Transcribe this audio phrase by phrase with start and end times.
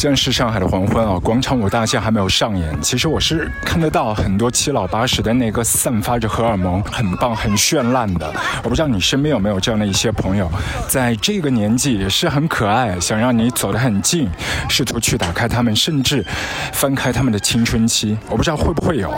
[0.00, 2.74] 现在是上海的黄昏啊，广场舞大戏还没有上演。
[2.80, 8.32] 其实我是看得到很多七老八十的那个散发着荷尔蒙、很棒、很绚烂的。
[8.64, 10.50] 我不知道你身边有没有这样的一些朋友，
[10.88, 14.26] 在这个年纪也是很可爱，想让你走得很近，
[14.70, 16.24] 试图去打开他们，甚至
[16.72, 18.16] 翻开他们的青春期。
[18.30, 19.10] 我不知道会不会有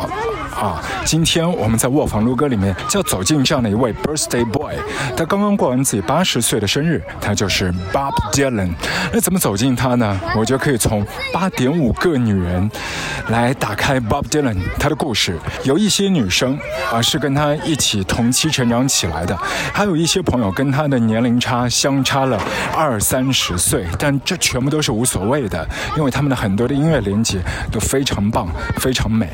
[0.62, 0.80] 啊？
[1.04, 4.76] 今天我们在卧房录歌里面就要走进这样的一位 birthday boy，
[5.16, 8.72] 他刚刚过完自己八十岁的生日，他就是 Bob Dylan。
[9.12, 10.21] 那怎么走进他呢？
[10.36, 12.71] 我觉得可以从八点五个女人
[13.29, 15.36] 来打开 Bob Dylan 他的故事。
[15.64, 16.57] 有一些女生
[16.93, 19.36] 啊是跟他一起同期成长起来的，
[19.72, 22.40] 还有一些朋友跟他的年龄差相差了
[22.76, 27.40] 二三十岁，但这全部都是无所谓的，因为他们的很多的音乐连接
[27.72, 29.29] 都非常棒，非常美。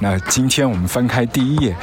[0.00, 1.74] 那今今天我们翻开第一页，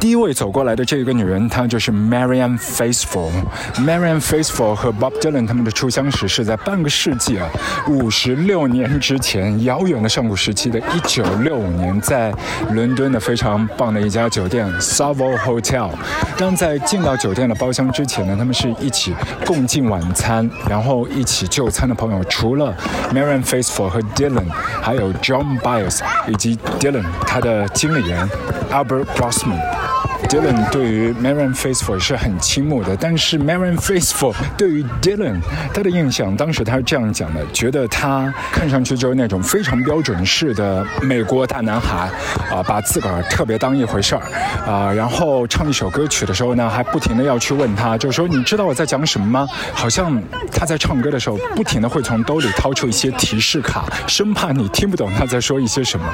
[0.00, 3.30] 第一位走过来的这个女人，她就是 Marian Faithful。
[3.76, 7.48] Marian Faithful 和 Bob Dylan 他们的初相识是在半个世纪啊，
[7.86, 12.34] 五十六年之前，遥远的上古时期的一九六五年，在
[12.72, 15.90] 伦敦的非常棒的一家酒店 Savoy Hotel。
[16.36, 19.14] 当在进到酒店的包厢之前呢，他们是一起
[19.46, 22.74] 共进晚餐，然后一起就餐的朋友，除了
[23.14, 27.04] Marian Faithful 和 Dylan，还有 John Bias 以及 Dylan。
[27.24, 28.28] 他的经理人
[28.70, 30.01] Albert Grossman。
[30.28, 35.40] Dylan 对于 Marian Faithful 是很倾慕的，但是 Marian Faithful 对于 Dylan
[35.74, 42.10] 他的印象，当时他是这样讲的：觉得他看上去就是那种非常标准式的美国大男孩，
[42.50, 44.22] 啊，把自个儿特别当一回事儿，
[44.66, 49.46] 啊，然后唱一首歌曲的时候呢，还不停的要去问他，就说你知道我在讲什么吗？
[49.74, 56.06] 好像他在唱歌的时候，不停的会从兜里掏出一些提示卡，生怕你听不懂他在说一些什么。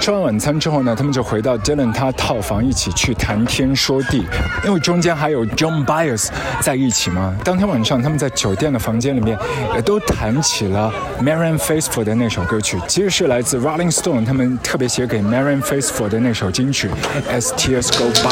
[0.00, 3.70] 吃完晚餐之后呢，他们就回到 Dylan 他套房一起去谈天。
[3.74, 4.26] 说地，
[4.64, 6.28] 因为中间还有 John Bias
[6.60, 7.34] 在一起嘛。
[7.44, 9.38] 当天晚上，他们在酒店的房间里面，
[9.74, 16.90] 也都谈起了 Marianne Faithful 的那首歌曲，其实是来自 Rolling Stone 他们特别写给 Marianne Faithful 的那首金曲
[17.30, 18.30] As Tears Go By。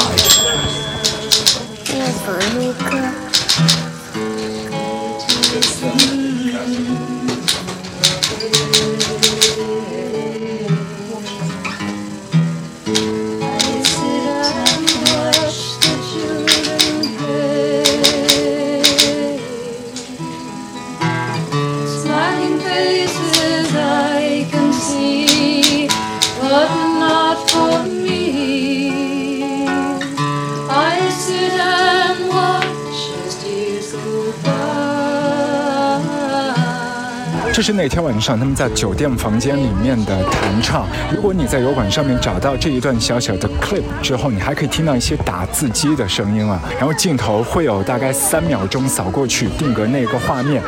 [37.59, 40.87] 这是那天晚上他们在酒店房间里面的弹唱。
[41.13, 46.57] 如果你在油管上面找到这一段小小的 clip 之后，你还可以听到一些打字机的声音了。
[46.77, 50.63] 然后镜头会有大概三秒钟扫过去，定格那个画面。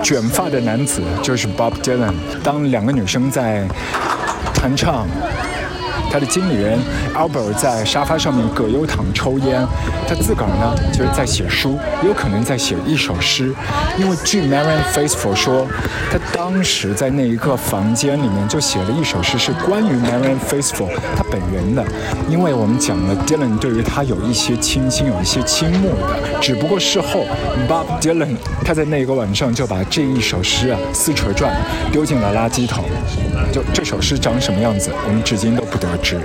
[0.00, 2.14] 卷发的男子就是 Bob Dylan。
[2.40, 3.66] 当两个女生在
[4.54, 5.08] 弹唱。
[6.10, 6.78] 他的经理人
[7.14, 9.66] Albert 在沙发上面葛优躺抽烟，
[10.06, 13.54] 他自个儿呢就是在写书，有可能在写一首诗。
[13.98, 15.66] 因为据 Marian Faithful 说，
[16.10, 21.84] 他当时在那一个房间里面就写了一首诗，是关于 Marian Faithfull 他本人的。
[22.28, 27.26] 因为我们讲了 Dylan 对于他有一些倾心，有一些倾慕的，只不过事后
[27.68, 31.54] Bob Dylan 他在那个晚上就把这一首诗啊撕扯转，
[31.92, 32.84] 丢进了垃圾桶。
[33.52, 35.88] 就这首诗长什么样子，我们至今都不得。
[36.02, 36.18] 值。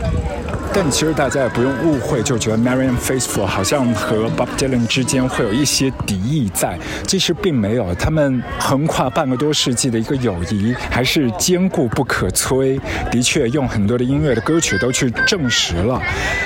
[0.75, 7.93] 但其实大家也不用误会，就觉得 Marian Faithful 好像和 Bob Dylan 之间会有一些敌意在，其实并没有。
[7.95, 12.79] 他们横跨半个多世纪的一个友谊还是坚固不可摧。
[13.11, 16.01] 的确，用很多的音乐的歌曲都去证实了。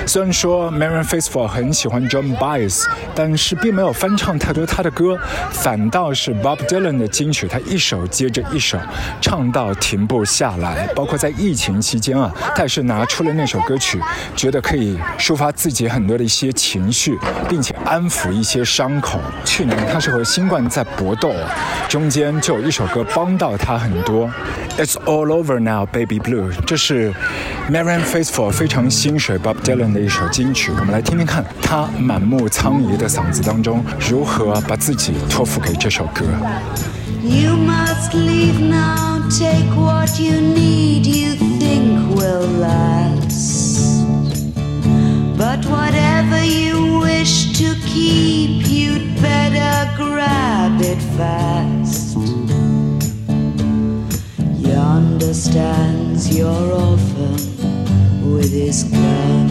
[0.06, 2.84] 虽然说 Marian Faithful 很喜欢 John Baez，
[3.14, 5.18] 但是并没有翻唱太多他的歌，
[5.50, 8.78] 反倒是 Bob Dylan 的金曲，他一首接着一首
[9.22, 10.86] 唱到停不下来。
[10.94, 13.98] 包括在疫情期间啊，他也是拿出了那首歌曲。
[14.36, 17.18] 觉得可以抒发自己很多的一些情绪，
[17.48, 19.18] 并且安抚一些伤口。
[19.44, 21.32] 去年他是和新冠在搏斗，
[21.88, 24.30] 中间就有一首歌帮到他很多。
[24.78, 26.52] It's all over now, baby blue。
[26.64, 27.12] 这是
[27.70, 30.70] Marian Faithful 非常心水 Bob Dylan 的一首金曲。
[30.78, 36.24] 我们来听听看他满目苍痍的嗓子当中如何把自己托付给这首歌。
[37.22, 43.07] You must leave now, take what you need, you think will last.
[45.38, 52.16] But whatever you wish to keep, you'd better grab it fast.
[54.58, 59.48] Yonder stands your orphan with his gun,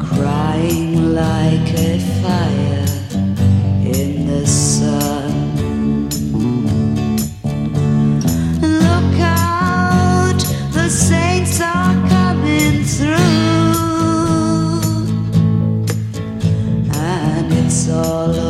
[0.00, 2.86] crying like a fire
[3.84, 5.15] in the sun.
[17.88, 18.45] all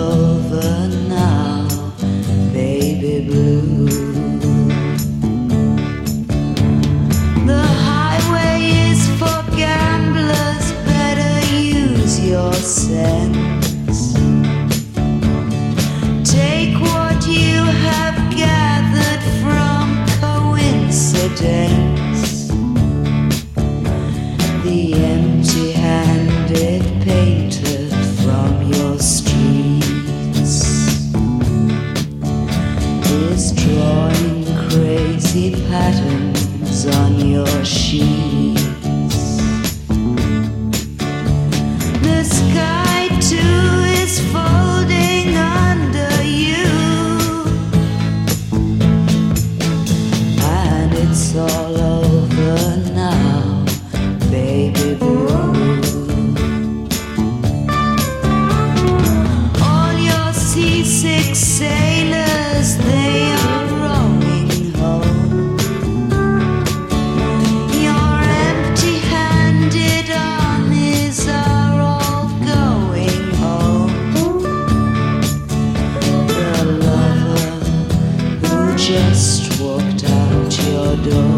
[78.86, 81.35] just walked out your door.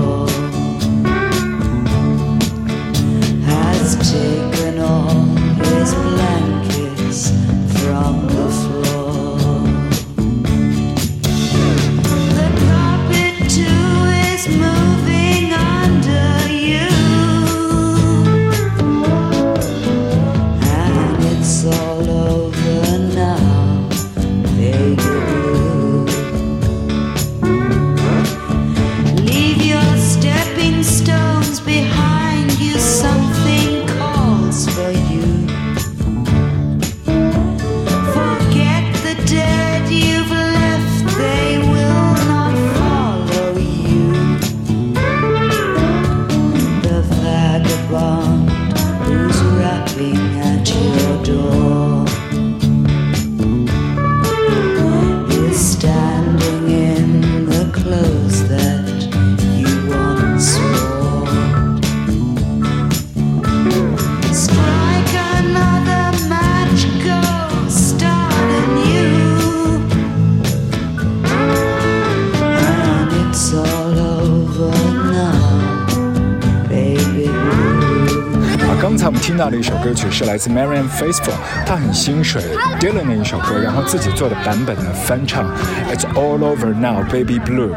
[80.19, 81.31] 是来自 Marian Faithfull，
[81.65, 82.43] 她很心水
[82.81, 85.49] Dylan 的一首歌，然后自己做的版本的翻唱
[85.93, 87.71] ，It's All Over Now Baby Blue。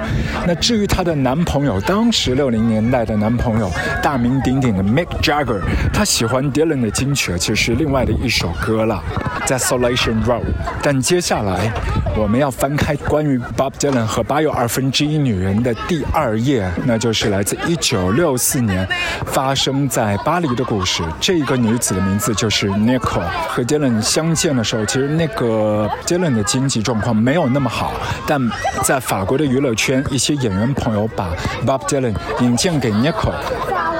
[0.47, 3.69] 那至于她的男朋友，当时六零年代的男朋友，
[4.01, 5.61] 大名鼎鼎的 Mick Jagger，
[5.93, 9.03] 他喜欢 Dylan 的金曲，其实是另外的一首歌了，
[9.45, 10.45] 在 Solation Road。
[10.81, 11.69] 但接下来
[12.17, 18.87] 我们要翻开关于 Bob Dylan 和八又二分之一女人的第二页，那就是来自一九六四年
[19.25, 21.03] 发生在巴黎的故事。
[21.19, 21.41] 这。
[21.41, 23.27] 个女子的名字就是 Nicole。
[23.49, 27.93] 和 Dylan 相见的时候，其实那个 Dylan 的经济状况没有那么好，
[28.27, 28.39] 但
[28.83, 31.31] 在法国的娱乐圈，一些演员朋友把
[31.65, 33.33] Bob Dylan 引荐给 Nicole，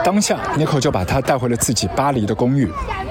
[0.04, 2.68] 当下 Nicole 就把他带回了自己巴黎的公寓。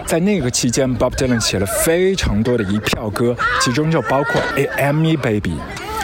[0.06, 5.56] 在那个期间，Bob Dylan 写了非常多的一票歌，其中就包括 A M Me Baby。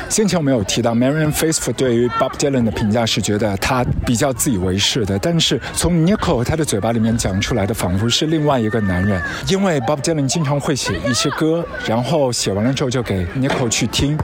[0.09, 9.21] 先前我们有提到，Marian Faithful 对于 Bob Dylan 的评价是觉得他比较自以为是的，但是从 Nicole 他的嘴巴里面讲出来的，仿佛是另外一个男人。
[9.49, 14.17] 因为 Bob Dylan 经常会写一些歌，然后写完了之后就给 Nicole 去听，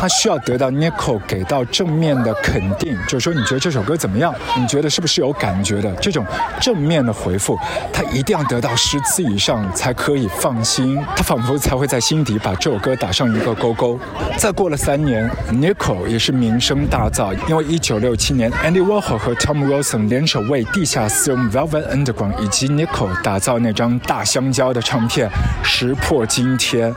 [0.00, 4.34] 他需要得到 Nico 给到正面的肯定，就是说你觉得这首歌怎么样？
[4.56, 5.94] 你觉得是不是有感觉的？
[5.96, 6.24] 这种
[6.58, 7.54] 正面的回复，
[7.92, 14.00] 他一定要得到十次以上才可以放心，他仿佛才会在心底把这首歌打上一个勾勾。
[14.38, 15.30] 再过了三年。
[15.52, 25.28] ，Nico 也是名声大噪，因为1967年，Andy Warhol 和 Tom Wilson 联手为地下丝绒 Velvet Underground 以及 Nico 打造那张大香蕉的唱片，
[25.62, 26.94] 石破惊天。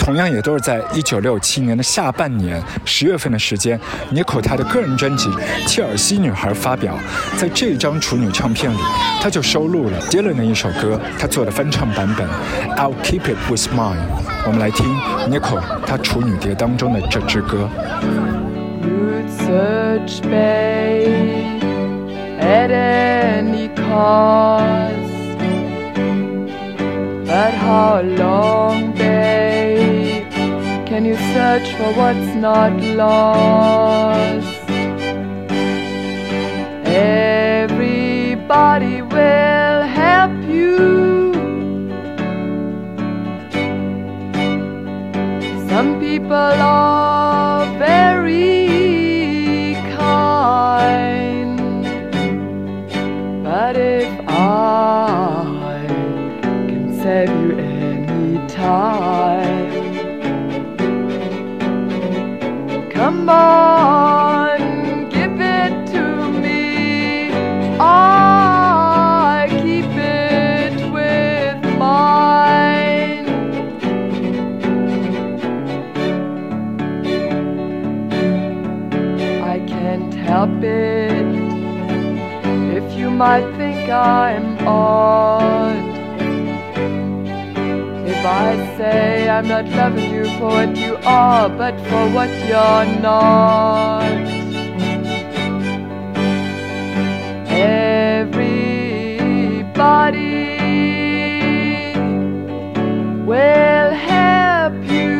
[0.00, 3.78] 同样也都是在1967年的下半年十月份的时间
[4.12, 5.28] ，Nicole 她的个人专辑
[5.66, 6.94] 《切尔西女孩》发表，
[7.36, 8.78] 在这张处女唱片里，
[9.20, 12.26] 她就收录了 Dylan 的一首歌，她做的翻唱版本
[12.76, 13.96] 《I'll Keep It With Mine》。
[14.46, 14.86] 我们来听
[15.30, 17.68] Nicole 她处女碟当中的这支歌。
[27.32, 28.92] But how long,
[30.90, 34.68] can you search for what's not lost?
[37.32, 41.32] Everybody will help you.
[45.68, 48.54] Some people are very
[49.96, 51.60] kind,
[53.44, 55.86] but if I
[56.66, 59.09] can save you any time,
[63.30, 66.02] on, give it to
[66.42, 67.30] me.
[67.80, 73.28] I keep it with mine.
[79.42, 81.26] I can't help it
[82.76, 85.99] if you might think I'm odd.
[88.20, 92.84] If I say I'm not loving you for what you are, but for what you're
[93.00, 94.04] not.
[97.48, 98.44] Everybody
[103.24, 105.16] will help you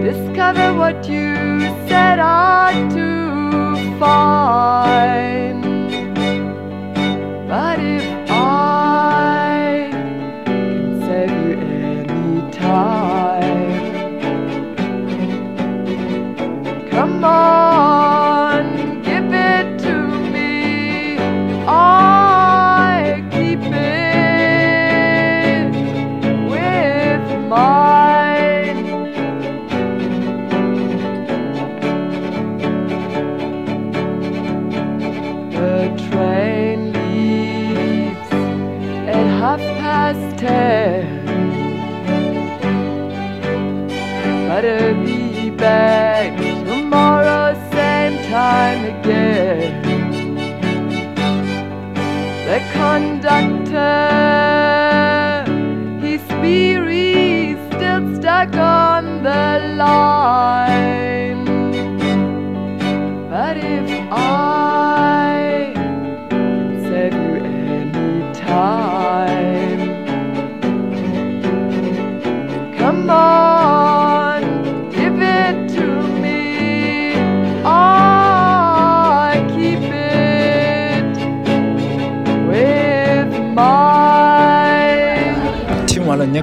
[0.00, 5.62] discover what you set out to find.
[7.46, 7.78] But
[17.20, 17.69] come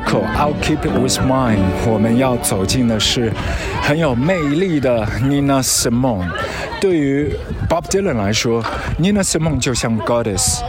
[0.05, 1.59] I'll keep it with mine。
[1.85, 3.31] 我们要走进的是
[3.81, 6.29] 很有魅力的 Nina Simone。
[6.79, 7.35] 对于
[7.69, 8.63] Bob Dylan 来说
[8.99, 10.61] ，Nina Simone 就像 Goddess。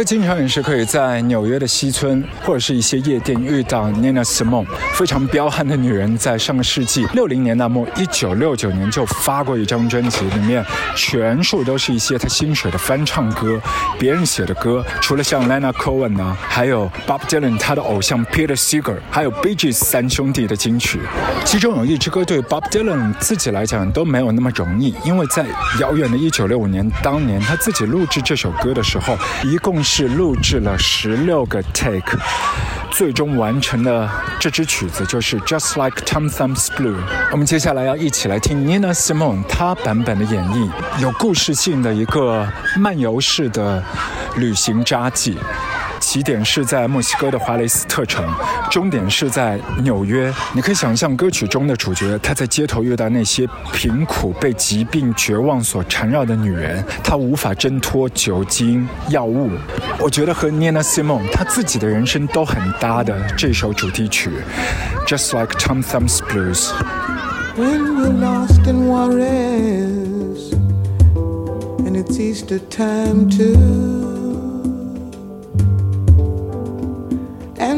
[0.00, 4.64] 他经常也是可以在纽约的西村或者是一些夜店遇到 Nina Simone，
[4.94, 10.64] 非常彪悍的女人，在上个世纪六零年代末，一九六九年就发过一张专辑，里面
[10.96, 13.60] 全数都是一些他新写的翻唱歌，
[13.98, 20.98] 别人写的歌，除了像 Lena Cohen 呢，还有 Bob Dylan 他的偶像 Peter Seeger，还有 Bee Gees 三兄弟的金曲，
[21.44, 25.44] 其中有一支歌对 Bob Dylan 自己来讲都没有那么容易，因为在
[25.78, 29.14] 遥远的一九六五年当年，他自己录制这首歌的时候，
[29.44, 32.16] 一共是录制了十六个 take，
[32.92, 36.94] 最终完成的这支曲子就是 Just Like Tom Thumb's Blue。
[37.32, 40.70] 我们接下来要一起来听 Nina Simone 她版本的演绎，
[41.00, 43.82] 有故事性的一个漫游式的
[44.36, 45.36] 旅行札记。
[46.00, 48.24] 起点是在墨西哥的华雷斯特城，
[48.70, 50.32] 终点是在纽约。
[50.54, 59.50] 你可以想象歌曲中的主角，他在街头遇到那些贫苦、被疾病、绝望所缠绕的女人，他无法挣脱酒精、药物。
[59.98, 64.30] 我觉得和 Nina Simone 她自己的人生都很搭的这首主题曲
[65.06, 66.70] ，Just Like Tom Thumb's Blues。
[67.56, 70.54] When we're lost in Juarez
[71.84, 74.09] and it's Easter time to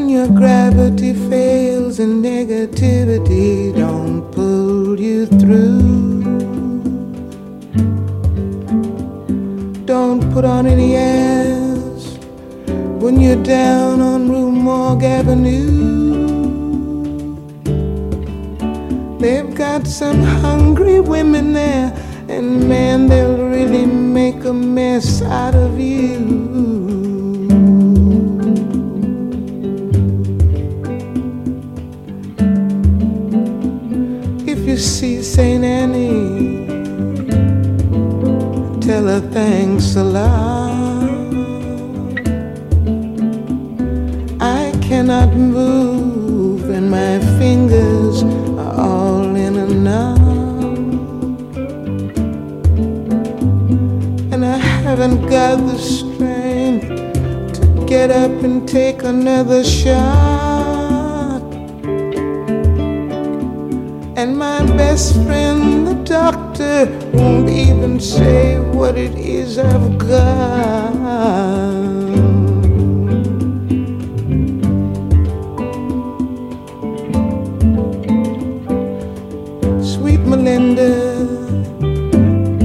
[0.02, 6.22] and your gravity fails and negativity don't pull you through.
[9.84, 12.18] Don't put on any airs
[13.00, 15.68] when you're down on Rue Morgue Avenue.
[19.20, 21.94] They've got some hungry women there,
[22.28, 26.51] and man, they'll really make a mess out of you.
[35.34, 35.64] St.
[35.64, 36.66] Annie,
[38.82, 41.08] tell her thanks a lot.
[44.42, 50.18] I cannot move, and my fingers are all in a knot.
[54.34, 56.88] And I haven't got the strength
[57.54, 60.51] to get up and take another shot.
[64.22, 70.92] And my best friend, the doctor, won't even say what it is I've got.
[79.82, 80.94] Sweet Melinda,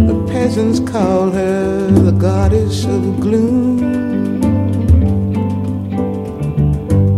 [0.10, 3.80] the peasants call her the goddess of gloom.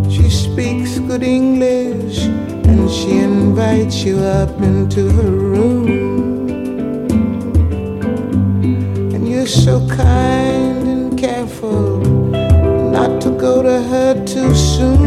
[0.10, 1.79] She speaks good English
[3.80, 5.88] invites you up into her room.
[9.14, 12.00] And you're so kind and careful
[12.92, 15.00] not to go to her too soon.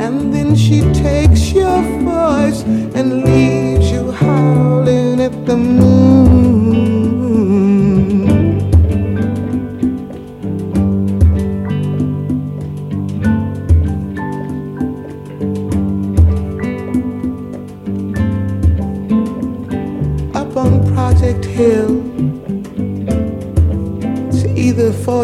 [0.00, 2.62] And then she takes your voice
[2.94, 6.21] and leaves you howling at the moon.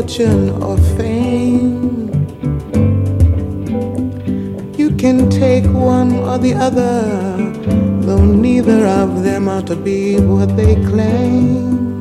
[0.08, 2.08] Fortune or fame.
[4.78, 7.02] You can take one or the other,
[8.00, 12.00] though neither of them are to be what they claim.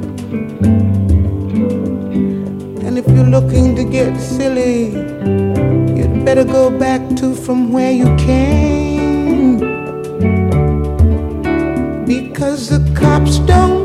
[2.85, 4.85] And if you're looking to get silly,
[5.97, 9.59] you'd better go back to from where you came.
[12.05, 13.76] Because the cops don't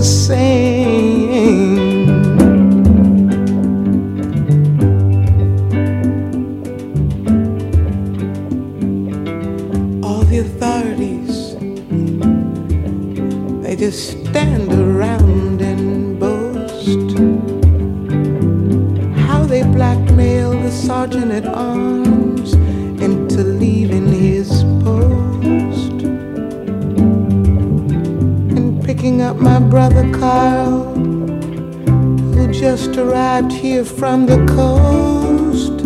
[0.00, 0.59] the same.
[29.68, 30.94] Brother Carl,
[32.34, 35.80] who just arrived here from the coast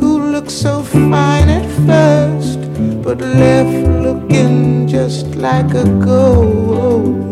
[0.00, 2.60] who looked so fine at first,
[3.02, 7.31] but left looking just like a ghost.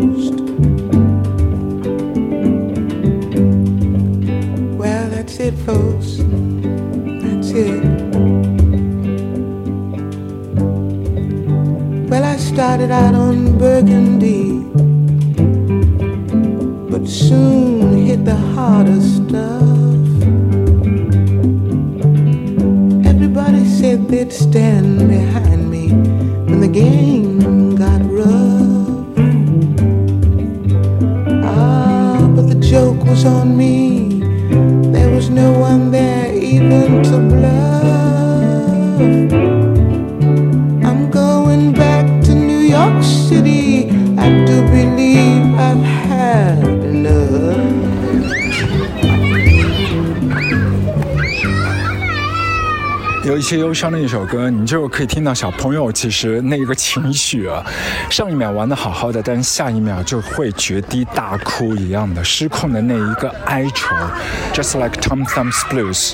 [12.61, 14.61] Well, I started out on Burgundy,
[16.91, 19.63] but soon hit the harder stuff.
[23.07, 25.89] Everybody said they'd stand behind me
[26.51, 29.17] when the game got rough.
[31.43, 34.21] Ah, but the joke was on me.
[34.93, 35.70] There was no one
[53.41, 57.65] 一些忧伤的一首歌，你就可以听到小朋友其实那个情绪啊，
[58.11, 63.97] 上一秒玩的好好的，但是下一秒就会决堤大哭一样的失控的那一个哀愁
[64.53, 66.13] ，just like Tom Thumb's Blues。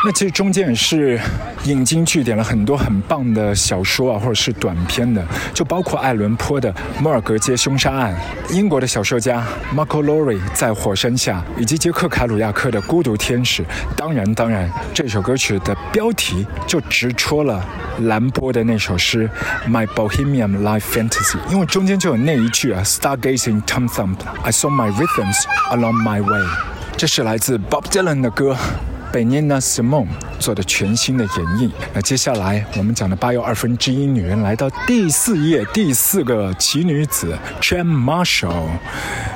[0.04, 1.20] 那其实中间也是
[1.64, 8.16] 引经据典了很多很棒的小说啊，或者是短片的，就包括爱伦坡的《摩尔格街凶杀案》，
[8.54, 13.62] 英国的小说家 Marco Lowry 在火山下，以及杰克凯鲁亚克的《孤独天使》。
[13.94, 17.62] 当然，当然，这首歌曲的标题就直戳了
[18.04, 19.28] 兰波的那首诗
[19.70, 26.40] 《My Bohemian Life Fantasy》，因为中间就有那一句啊，Stargazing Tom Thumb，I saw my rhythms along my way。
[26.96, 28.56] 这是来自 Bob Dylan 的歌。
[29.12, 30.06] 贝涅娜·西蒙
[30.38, 31.70] 做的全新的演绎。
[31.92, 38.68] 那接下来我们讲的八又二分之一女人来到第四页，第四个奇女子 Jan Marshall。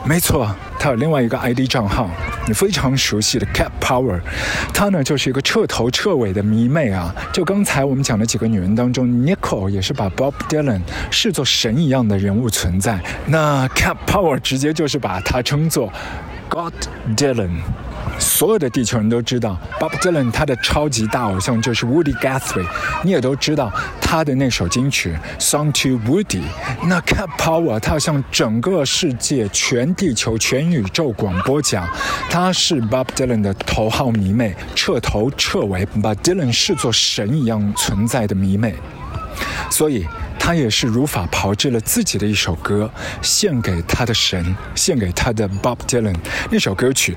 [0.04, 2.08] 没错，她有另外一个 ID 账号，
[2.46, 4.20] 你非常熟悉的 Cat Power。
[4.72, 7.14] 她呢就是一个彻头彻尾的迷妹啊。
[7.32, 13.00] 就刚才我们讲的几个女人当中，Nicole 也是把 Bob Dylan 视作神一样的人物存在。
[13.26, 15.92] 那 Cat Power 直接就是把她称作
[16.48, 16.74] God
[17.16, 17.58] Dylan。
[18.18, 22.66] 所有的地球人都知道，Bob Dylan 他的超级大偶像就是 Woody Guthrie，
[23.03, 26.24] 你也都知道他的那首金曲《Song to Woody》。
[26.87, 31.87] 那 Cat Power 他向整个世界、全地球、全宇宙广播讲，
[32.31, 38.74] 他是 Bob Dylan 的头号迷妹，彻头彻尾把 Dylan 视作神一样存在的迷妹。
[39.70, 40.07] 所以
[40.44, 42.90] 他也是如法炮制了自己的一首歌，
[43.22, 46.14] 献给他的神，献给他的 Bob Dylan。
[46.50, 47.16] 那首歌曲，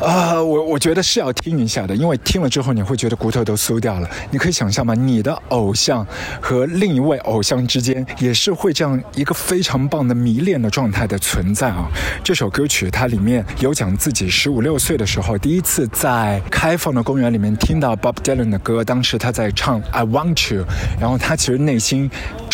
[0.00, 4.08] 啊，我我觉得是要听一下的，因为听了之后你会觉得骨头都酥掉了。
[4.30, 4.94] 你可以想象吗？
[4.94, 6.06] 你的偶像
[6.40, 11.86] 和另一位偶像之间也是会这样一个非常棒的迷恋的状态的存在啊。
[12.24, 20.64] 这首歌曲它里面有讲自己十五六岁的时候第一次在开放的公园里面听到 Bob Dylan 的歌，当时他在唱 I Want You，
[20.98, 22.10] 然后他其实内心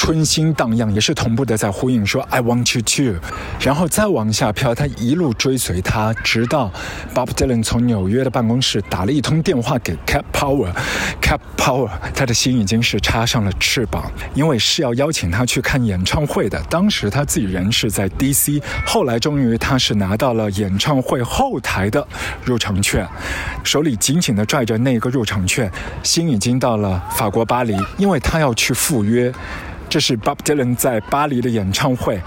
[0.09, 3.21] 春心荡漾，也是同步的在呼应说 I Want You Too，
[3.61, 6.73] 然后再往下飘，他一路追随他，直到
[7.15, 16.59] Bob Dylan 从纽约的办公室打了一通电话给 Cap Power，Cap Power，他的心已经是插上了翅膀，因为是要邀请他去看演唱会的。
[16.71, 22.09] 当时他自己人是在 DC，后来终于他是拿到了演唱会后台的
[22.47, 23.07] 入场券，
[23.63, 25.71] 手里紧紧地拽着那个入场券，
[26.03, 29.31] 心已经到了法国巴黎，因为他要去赴约。
[29.89, 32.21] 这是 Bob Dylan 在巴黎的演唱会，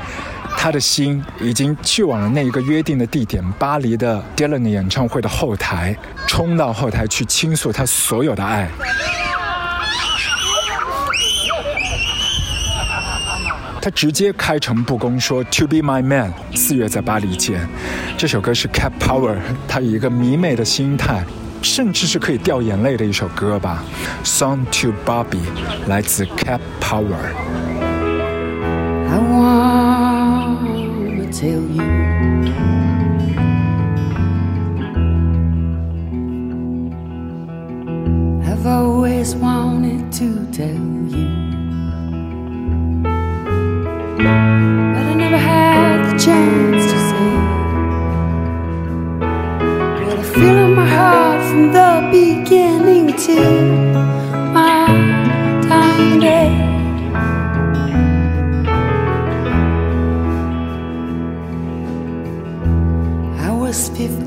[0.57, 5.95] 他的心已经去往了那一个约定的地点——巴黎的 Dylan 的演唱会的后台，
[6.27, 8.67] 冲到后台去倾诉他所有的爱。
[13.79, 17.67] 他直接开诚布公说：“To be my man，四月在巴黎见。”
[18.17, 19.35] 这首歌是 Cap Power，
[19.67, 21.23] 他以一个迷妹的心态，
[21.62, 23.84] 甚至是可以掉眼泪的一首歌吧。
[24.24, 25.40] Song to Bobby，
[25.88, 27.34] 来自 Cap Power。
[29.08, 30.56] I wanna
[31.32, 31.82] tell you.
[38.44, 40.66] I've always wanted to tell
[41.08, 41.28] you.
[44.18, 46.69] But I never had the chance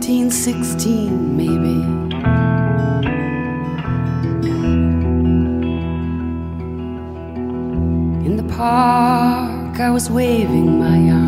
[0.05, 1.81] 15, 16, maybe.
[8.27, 11.24] In the park, I was waving my arms.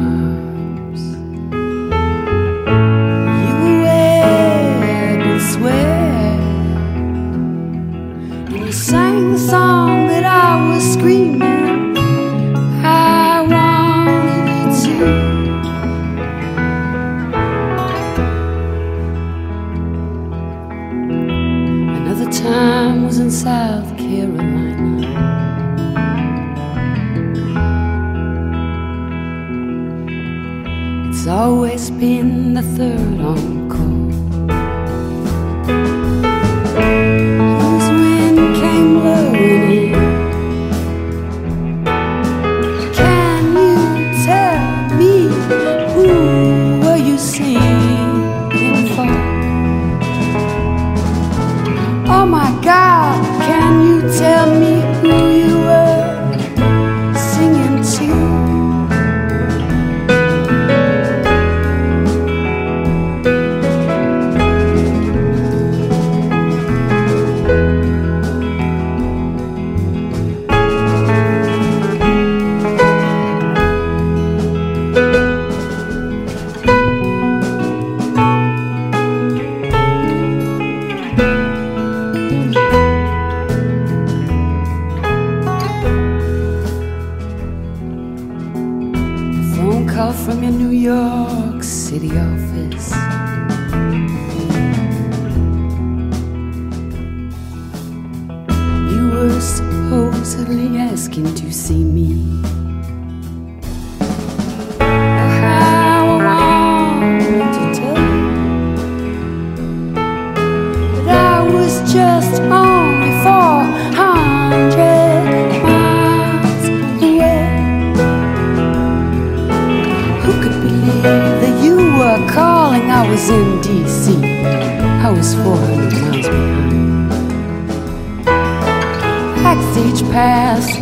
[98.91, 102.56] You were supposedly asking to see me.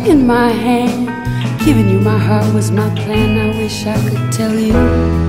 [0.07, 1.07] In my hand.
[1.65, 3.37] Giving you my heart was my plan.
[3.37, 5.24] I wish I could tell you.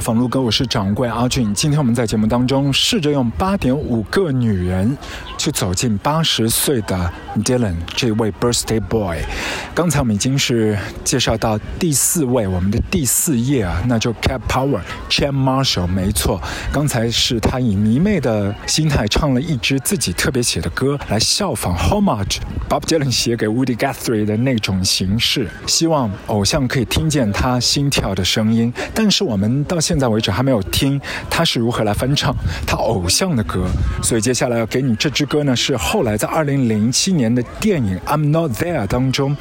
[0.00, 1.52] 房录歌，我是掌柜阿俊。
[1.54, 4.96] 今天我们在节目当中试着用八点五个女人
[5.36, 7.12] 去走进八十岁的
[7.44, 9.18] Dylan 这位 Birthday Boy。
[9.74, 16.40] 刚才我们已经是介绍到第四位，我们的第四页啊，那就 Cat Power Chan Marshall，没错，
[16.72, 29.28] 刚才是他以迷妹的心态唱了一支自己特别写的歌，来效仿 Homage Bob Dylan 写给 Woody Guthrie 的那种形式，希望偶像可以听见他心跳的声音，但是。
[29.28, 32.34] 我们到现在为止还没有听他是如何来翻唱
[32.66, 33.68] 他偶像的歌，
[34.02, 39.36] 所以接下来要给你这支歌呢，是后来在二零零七年的电影《I'm Not There》当中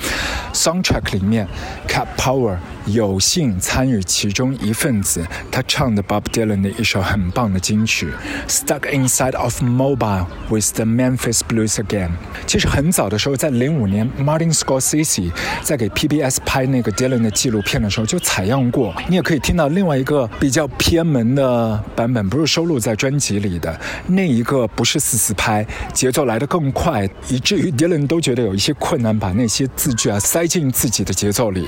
[0.51, 1.47] soundtrack 里面
[1.87, 2.57] Cat Power。
[2.87, 8.13] 有幸参与其中一份子，他唱的 Bob Dylan 的一首很棒的金曲
[8.49, 12.07] 《Stuck Inside of Mobile with the Memphis Blues Again》。
[12.45, 18.93] 其实很早的时候，在零五年，Martin Scorsese 在给 PBS 拍那个 Dylan 的纪录片的时候就采样过。
[19.07, 31.67] 你也可以听到另外一个比较偏门的版本，不是收录在专辑里的那一个，不是四四拍，节奏来得更快，以至于 Dylan 都觉得有一些困难，把那些字句啊塞进自己的节奏里。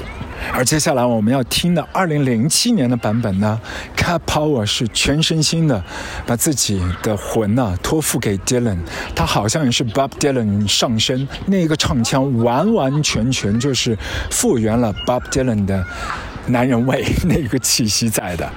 [0.54, 3.60] 而接下来我们要听的二零零七年的版本呢
[3.98, 5.84] ，Cat Power 是全身心的
[6.26, 8.78] 把自己的魂呢托付给 Dylan，
[9.14, 13.98] 他好像也是 Bob Dylan 上身，那个唱腔完完全全就是
[14.30, 15.86] 复原了 Bob Dylan 的
[16.48, 18.50] 男人味 那个气息在的。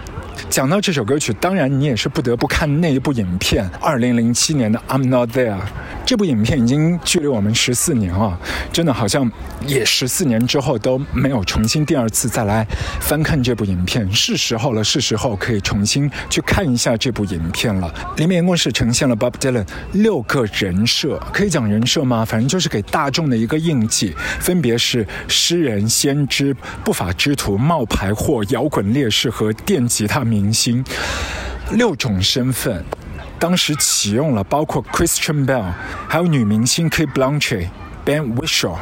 [0.52, 5.58] 讲到这首歌曲，当然你也是不得不看那一部影片，二零零七年的 I'm Not There。
[6.04, 8.38] 这部影片已经距离我们十四年啊，
[8.70, 9.30] 真的好像
[9.66, 12.66] 也十四年之后都没有重新第二次再来
[13.00, 17.90] 翻看这部影片，是时候了，是时候可以重新去看一下这部影片了。
[18.18, 22.26] 里面一共是呈现了 Bob Dylan 六个人设，可以讲人设吗？
[22.26, 30.84] 反正就是给大众的一个印记，分别是诗人、先知、不法之徒、冒牌货、摇滚烈士和电吉他明星，
[31.70, 32.84] 六种身份。
[33.38, 35.72] 当时启用了包括 Christian Bell，
[36.08, 37.68] 还有女明星 Kate Blanchet、
[38.04, 38.76] Ben Whishaw、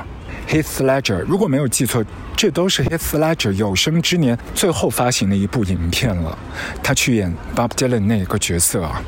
[0.48, 1.18] Heath Ledger。
[1.20, 2.04] 如果没有记错，
[2.36, 6.38] 这都是 Heath Ledger 有生之年最后发行的一部影片了。
[6.82, 9.02] 他去演 Bob Dylan 那个角色啊。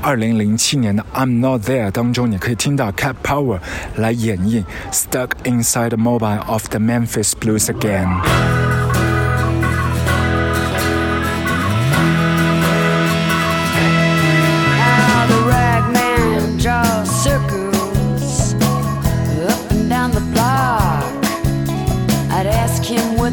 [0.00, 3.58] 二零零七年的 I'm Not There 当中，你可以听到 Cat Power
[3.96, 8.67] 来演绎 Stuck Inside the Mobile of the Memphis Blues Again。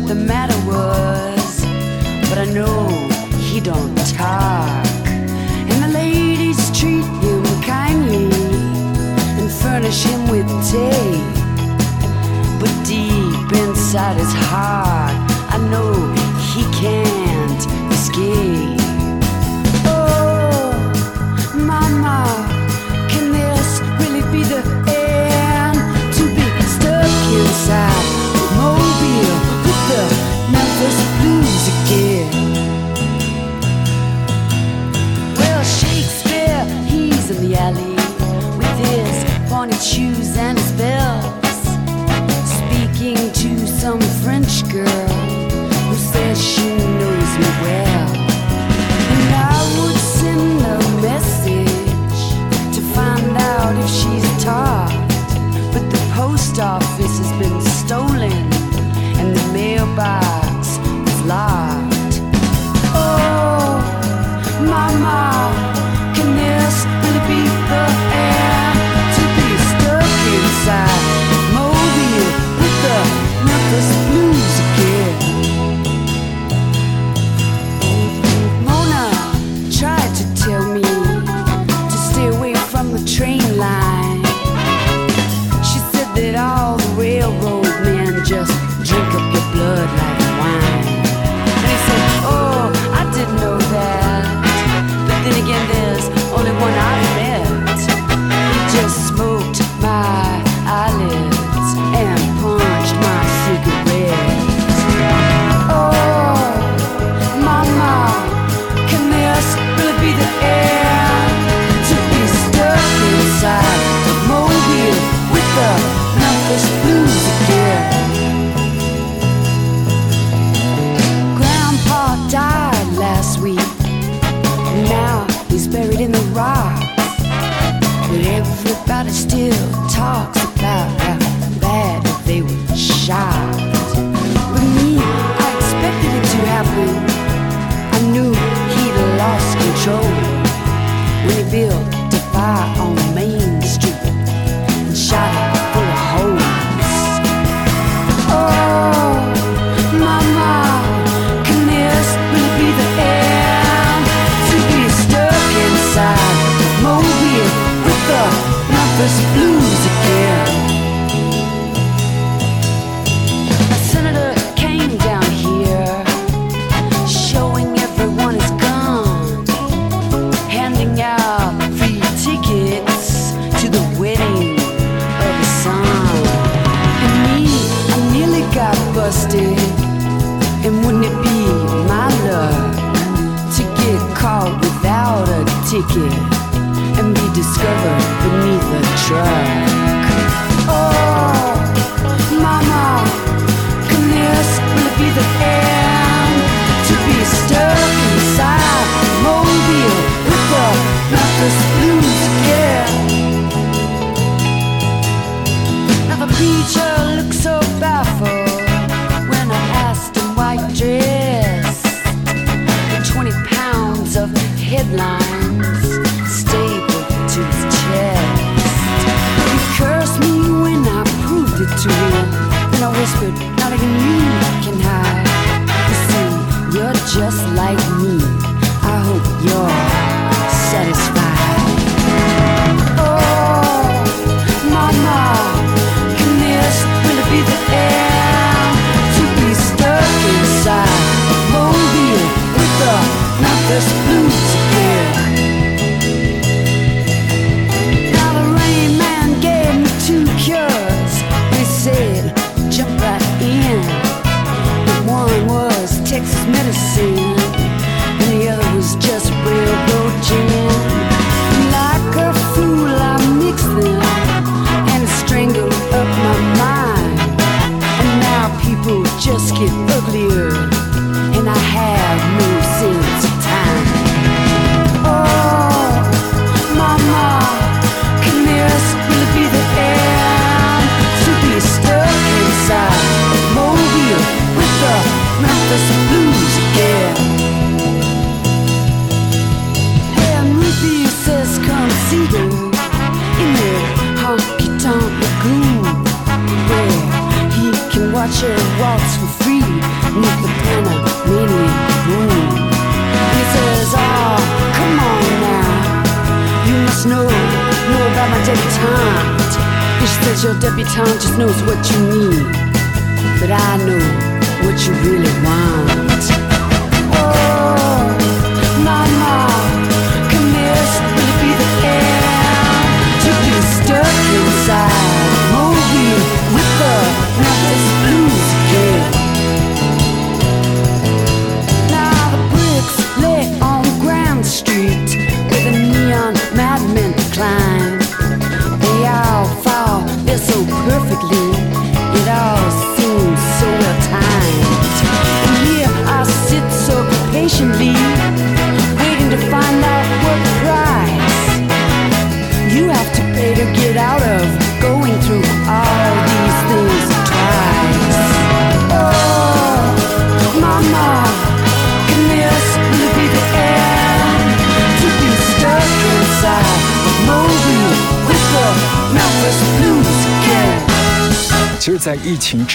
[0.08, 0.55] the matter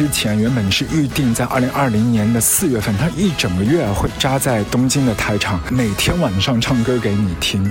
[0.01, 7.70] 之前原本是预定在二零二零年的四月份，他一整个月会扎在东京的台场，每天晚上唱歌给你听。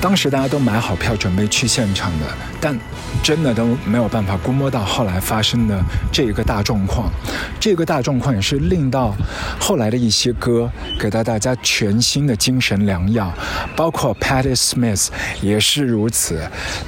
[0.00, 2.26] 当时大家都买好票准备去现场的，
[2.60, 2.78] 但
[3.20, 7.10] 真的都没有办法估摸到后来发生的这一个大状况。
[7.58, 9.12] 这个大状况也是令到
[9.58, 13.34] 后来的一些歌给到大家全新的精神良药，
[13.74, 15.08] 包括 Patty Smith
[15.42, 16.40] 也是如此，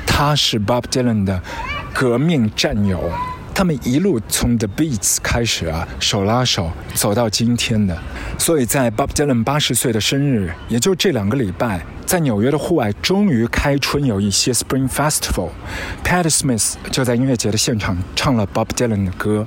[0.06, 1.42] 他是 Bob Dylan 的
[1.92, 3.10] 革命战友。
[3.58, 7.98] 他们一路从 The Beats 开始啊，手拉手走到今天的。
[8.38, 15.48] 所以在 Bob Dylan 八十岁的生日，也就这两个礼拜，在纽约的户外终于开春，有一些 Spring Festival。
[16.04, 19.44] Pat Smith 就在音乐节的现场唱了 Bob Dylan 的歌。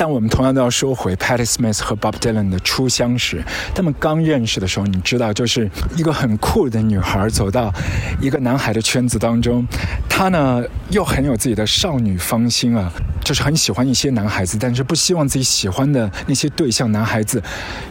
[0.00, 3.44] 但我们同样都要说回 Patti Smith 和 Bob Dylan 的初相识。
[3.74, 7.70] 他们刚认识的时候，你知道，就是一个很酷的女孩走到
[8.18, 9.62] 一个男孩的圈子当中，
[10.08, 12.90] 她呢又很有自己的少女芳心啊，
[13.22, 17.42] 就是很喜欢一些男孩子，但是不希望自己喜欢的那些对象男孩子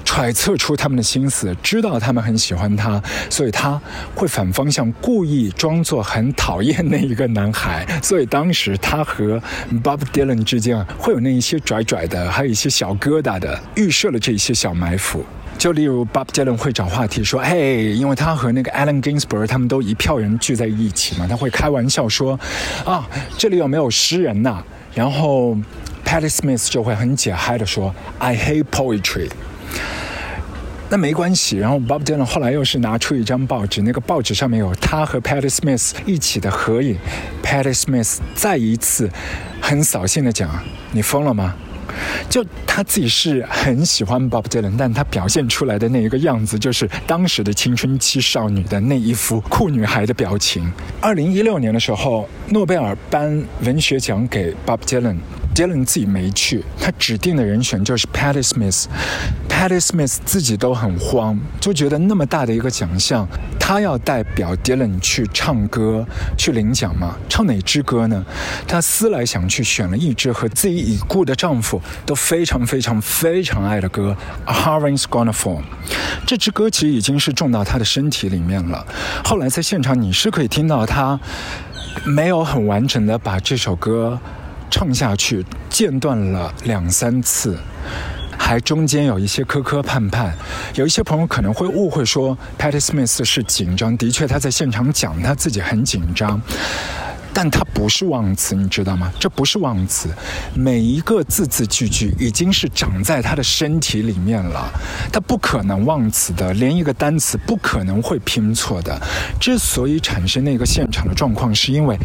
[0.03, 2.99] 揣测出他们的心思，知道他们很喜欢他，
[3.29, 3.79] 所以他
[4.15, 7.85] 会反方向故意装作很讨厌那一个男孩。
[8.01, 9.39] 所以当时他和
[9.83, 15.23] Bob Dylan 之间啊，会有那一些拽拽的，还有一些小疙瘩的，预设了这些小埋伏。
[15.57, 22.39] 就例如 Bob Dylan 会找话题说：“嘿，因为他和那个 Allen Ginsberg 他们都一票人聚在一起嘛，他会开玩笑说：
[22.85, 23.05] 啊，
[23.37, 25.57] 这里有没有诗人呐、然后
[26.05, 29.29] Patti Smith 就会很解嗨的说：“I hate poetry。”
[30.91, 36.97] 那没关系，然后 Bob Dylan 后来又是拿出一张报纸，那个报纸上面有他和 Patti Smith 一起的合影。
[37.43, 39.09] Patti Smith 再一次
[39.59, 40.49] 很扫兴的讲
[40.93, 41.53] ：“你疯了吗？”
[42.29, 50.71] 就他自己是很喜欢 Bob Dylan，但他表现出来的那一个样子，就是当时的青春期少女的那一副酷女孩的表情。
[51.01, 55.17] 二零一六年的时候，诺贝尔颁文学奖给 Bob Dylan。
[55.55, 58.85] Dylan 自己没去，他指定的人选就是 Patti Smith。
[59.49, 63.27] Patti Smith 自己都很慌，就觉得那么大的一个奖项，
[63.59, 66.05] 他要代表 Dylan 去唱歌、
[66.37, 67.17] 去领奖嘛？
[67.27, 68.25] 唱哪支歌呢？
[68.67, 74.15] 她思来想去，选了一支和自己已故的丈夫都非常非常非常爱的歌
[74.49, 75.57] 《A Rain's Gonna Fall》。
[76.25, 78.85] 这支歌其实已经是种到她的身体里面了。
[79.25, 81.19] 后来在现场，你是可以听到她
[82.05, 84.17] 没有很完整的把这首歌。
[84.69, 87.57] 唱下去，间断了两三次，
[88.37, 90.31] 还中间有一些磕磕绊绊。
[90.75, 96.39] 有一些朋友可能会误会说，Patti Smith 是紧张，的确他在现场讲他自己很紧张。
[97.33, 99.11] 但他不是忘词，你知道吗？
[99.19, 100.09] 这不是忘词，
[100.53, 104.69] 每一个字字句句已经是长在他的身体里面了，
[105.11, 108.99] 他不可能忘词的，连一个单词不可能会拼错的。
[109.39, 111.97] 之所以产生那个现场的状况，是因为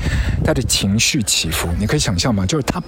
[0.45, 1.69] 他的情绪起伏。
[1.79, 2.45] 你可以想象吗？
[2.45, 2.83] 就是他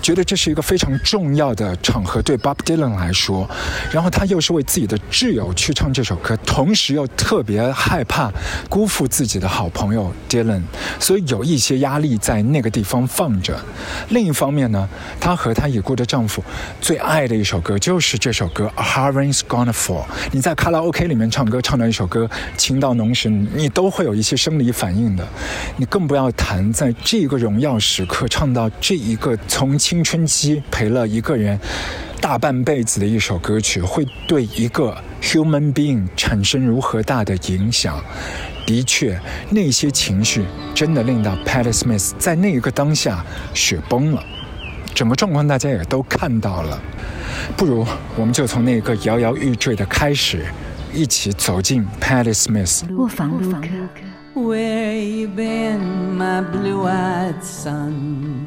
[0.00, 3.48] 觉得这是一个非常重要的场合，对 Bob Dylan 来说，
[3.90, 8.32] 然后他又是为自己的挚友去唱这首歌，同时又特别害怕
[8.70, 10.62] 辜负自己的好朋友 Dylan，
[11.00, 11.71] 所以有一些。
[11.78, 13.58] 压力在那个地方放着。
[14.10, 14.88] 另一方面呢，
[15.20, 16.42] 她和她已故的丈夫
[16.80, 20.02] 最爱的一首歌就是这首歌《A Rain's Gonna Fall》。
[20.30, 25.26] 你在卡拉 OK 里面唱歌，唱到一首歌情到浓时，你都会有一些生理反应的。
[25.76, 31.58] 你更不要谈在这个荣耀时刻唱到这一个从青春期陪了一个人
[32.20, 38.02] 大半辈子的一首歌曲，会对一个 human being 产生如何大的影响。
[38.66, 40.44] 的确，那些情绪
[40.74, 44.22] 真的令到 Patti Smith 在那一个当下雪崩了。
[44.94, 46.80] 整个状况大家也都看到了。
[47.56, 47.86] 不如
[48.16, 50.44] 我们就从那个摇摇欲坠的开始，
[50.92, 52.82] 一起走进 Patti Smith。
[52.94, 53.68] 卧房录歌。
[54.34, 58.46] Where you been, my blue-eyed son?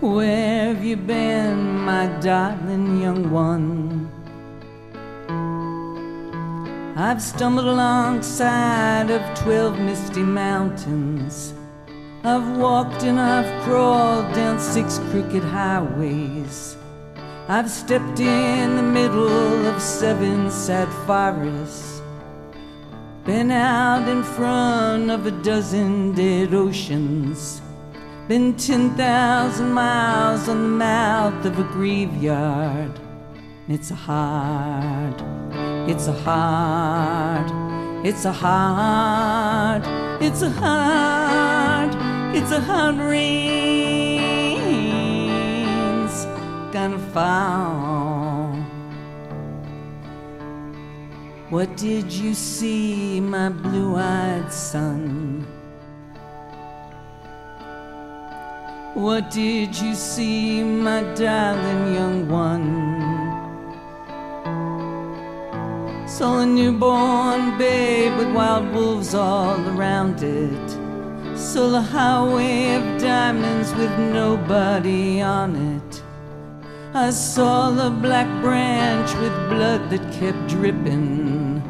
[0.00, 4.08] Where have you been, my darling young one?
[6.96, 11.52] I've stumbled alongside of twelve misty mountains.
[12.22, 16.76] I've walked and I've crawled down six crooked highways.
[17.48, 22.00] I've stepped in the middle of seven sad forests.
[23.24, 27.60] Been out in front of a dozen dead oceans.
[28.28, 33.00] Been 10,000 miles on the mouth of a graveyard.
[33.66, 35.14] It's a hard,
[35.88, 37.50] it's a hard,
[38.04, 39.82] it's a hard,
[40.22, 41.96] it's a hard,
[42.36, 43.24] it's a hard rain's
[46.74, 48.52] gonna fall.
[51.48, 55.46] What did you see, my blue eyed son?
[58.92, 63.03] What did you see, my darling young one?
[66.16, 70.70] Saw a newborn babe with wild wolves all around it.
[71.36, 76.02] Saw a highway of diamonds with nobody on it.
[76.94, 81.60] I saw the black branch with blood that kept dripping.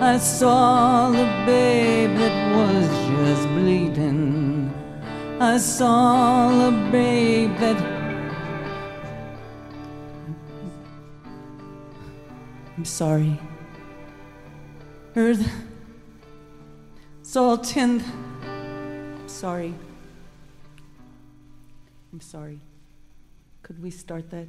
[0.00, 4.72] I saw the babe that was just bleeding.
[5.40, 7.76] I saw the babe that.
[12.78, 13.38] I'm sorry.
[15.16, 15.48] Earth.
[17.36, 18.02] All ten.
[19.26, 19.74] Sorry.
[22.12, 22.60] I'm sorry.
[23.62, 24.46] Could we start that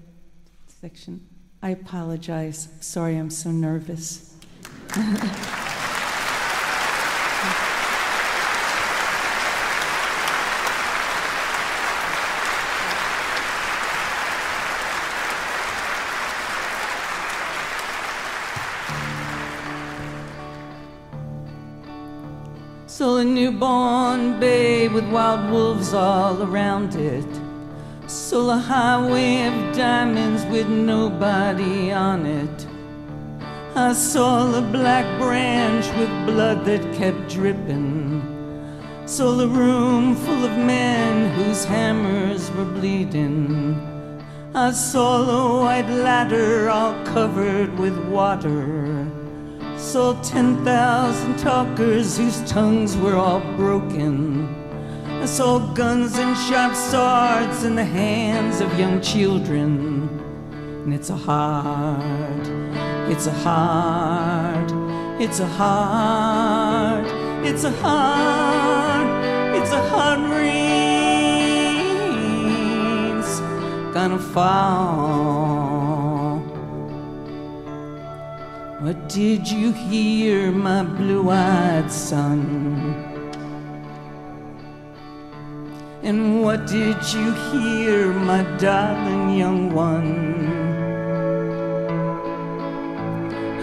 [0.67, 1.25] section?
[1.63, 2.69] I apologize.
[2.79, 4.35] Sorry, I'm so nervous.
[23.55, 27.41] newborn babe with wild wolves all around it.
[28.05, 32.67] So a highway of diamonds with nobody on it.
[33.73, 38.21] I saw a black branch with blood that kept dripping.
[39.05, 43.79] Saw a room full of men whose hammers were bleeding.
[44.53, 49.04] I saw a white ladder all covered with water.
[49.85, 54.49] Saw 10,000 talkers whose tongues were all broken.
[55.21, 60.09] I saw guns and sharp swords in the hands of young children.
[60.83, 62.47] And it's a hard,
[63.09, 64.71] it's a hard,
[65.21, 67.05] it's a hard,
[67.45, 69.07] it's a hard,
[69.55, 70.59] it's a hard rain's
[73.93, 75.74] gonna fall.
[78.85, 82.93] What did you hear, my blue eyed son?
[86.03, 90.13] And what did you hear, my darling young one?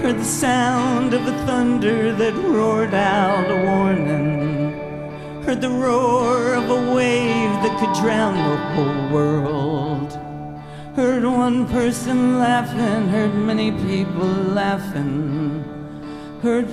[0.02, 4.72] Heard the sound of a thunder that roared out a warning.
[5.44, 10.21] Heard the roar of a wave that could drown the whole world.
[10.94, 15.64] Heard one person laughing, heard many people laughing.
[16.42, 16.68] Heard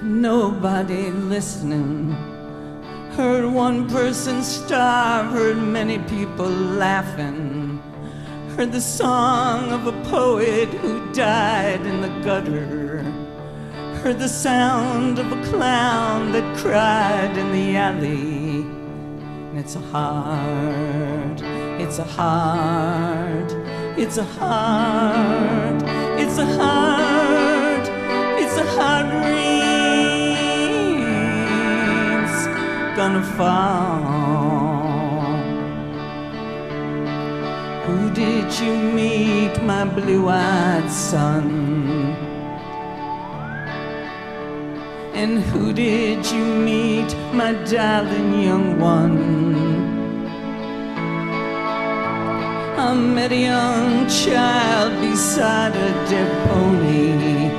[0.00, 2.12] nobody listening.
[3.16, 7.82] Heard one person starve, heard many people laughing.
[8.56, 13.02] Heard the song of a poet who died in the gutter.
[14.02, 18.60] Heard the sound of a clown that cried in the alley.
[19.50, 21.42] And it's a hard,
[21.90, 23.50] it's a heart,
[23.98, 25.82] it's a heart,
[26.20, 27.88] it's a heart,
[28.38, 29.50] it's a heart rain's
[32.96, 34.04] gonna fall.
[37.86, 41.50] Who did you meet, my blue-eyed son?
[45.12, 49.79] And who did you meet, my darling young one?
[52.80, 57.50] I met a young child beside a dead pony.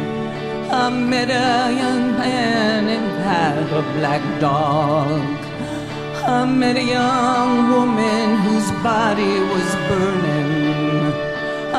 [0.67, 5.21] I met a young man and had a black dog.
[6.25, 11.13] I met a young woman whose body was burning.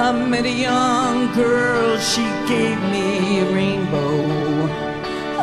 [0.07, 4.23] I met a young girl, she gave me a rainbow.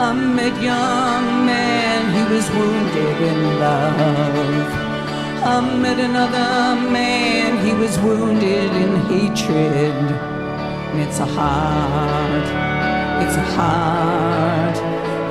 [0.07, 4.88] I met a young man, he was wounded in love.
[5.41, 9.95] I met another man, he was wounded in hatred.
[10.91, 12.47] And it's a heart,
[13.23, 14.77] it's a heart,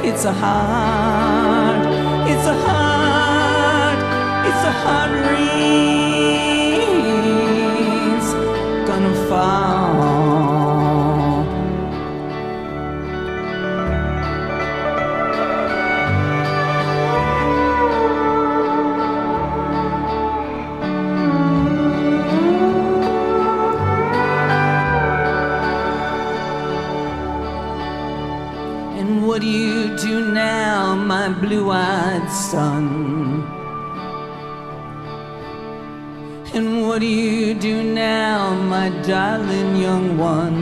[0.04, 1.86] it's a heart,
[2.30, 2.77] it's a hard,
[31.70, 33.58] eyed son?
[36.54, 40.58] And what do you do now, my darling young one?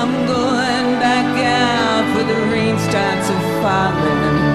[0.00, 4.50] I'm going back out for the rain starts a falling.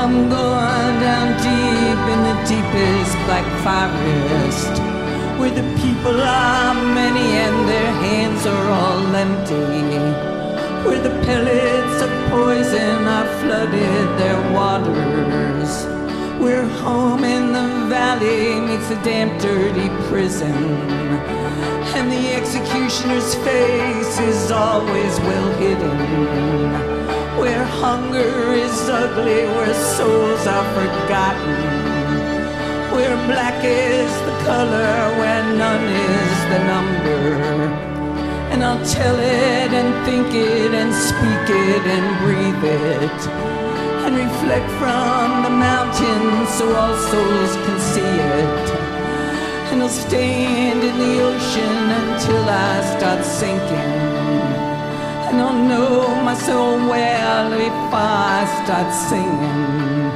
[0.00, 4.74] I'm going down deep in the deepest black forest
[5.38, 10.37] where the people are many and their hands are all empty.
[10.84, 15.70] Where the pellets of poison have flooded their waters.
[16.42, 20.54] Where home in the valley meets a damp, dirty prison.
[21.96, 25.98] And the executioner's face is always well hidden.
[27.38, 31.88] Where hunger is ugly, where souls are forgotten
[32.98, 37.87] where black is the color, where none is the number.
[38.58, 43.20] And I'll tell it and think it and speak it and breathe it.
[44.04, 48.66] and reflect from the mountains so all souls can see it.
[49.70, 53.94] And I'll stand in the ocean until I start sinking.
[55.28, 60.10] And I'll know my soul well if I start singing.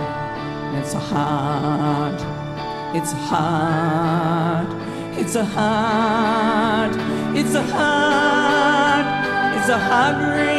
[0.80, 2.18] It's hard,
[2.96, 4.66] it's hard,
[5.16, 6.96] it's a hard,
[7.33, 9.05] it's a hard,
[9.57, 10.57] it's a hard rain's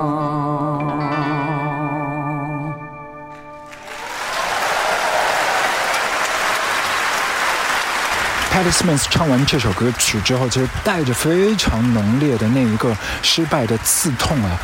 [8.50, 14.58] Patti Smith 唱完这首歌曲之后，其实带着非常浓烈的那一个失败的刺痛啊，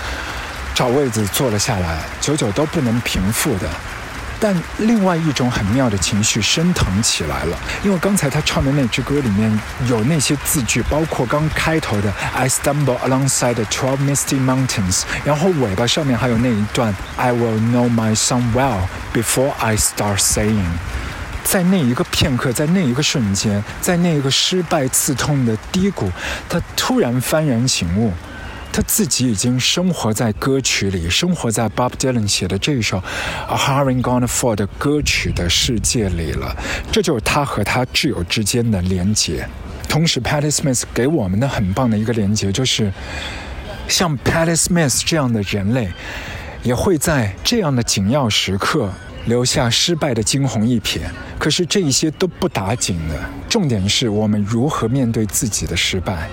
[0.74, 3.68] 找位子坐了下来，久久都不能平复的。
[4.40, 19.52] 但另外一种很妙的情绪升腾起来了，因为刚才他唱的那支歌里面有那些字句，包括刚开头的 "I stumble alongside the twelve misty mountains"，然后尾巴上面还有那一段 "I will know my song well before
[19.60, 20.64] I start saying"。
[21.44, 26.12] 在那一个片刻，在那一个瞬间，在那一个失败刺痛的低谷，
[26.48, 28.14] 他突然幡然醒悟，
[28.80, 32.97] 他自己已经生活在歌曲里，生活在 Bob Dylan 写的这首
[33.49, 36.55] 《A Hurry Gonna Fall》的歌曲的世界里了。
[36.89, 39.45] 这就是他和他挚友之间的连结。
[39.89, 42.89] 同时，Patti Smith 给我们的很棒的一个连结，就是
[43.89, 45.89] 像 Patti Smith 这样的人类，
[46.63, 48.89] 也会在这样的紧要时刻。
[49.25, 51.01] 留下失败的惊鸿一瞥，
[51.38, 53.15] 可是这一些都不打紧的。
[53.49, 56.30] 重点是我们如何面对自己的失败，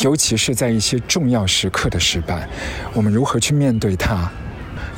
[0.00, 2.48] 尤其是在一些重要时刻的失败，
[2.92, 4.30] 我们如何去面对它。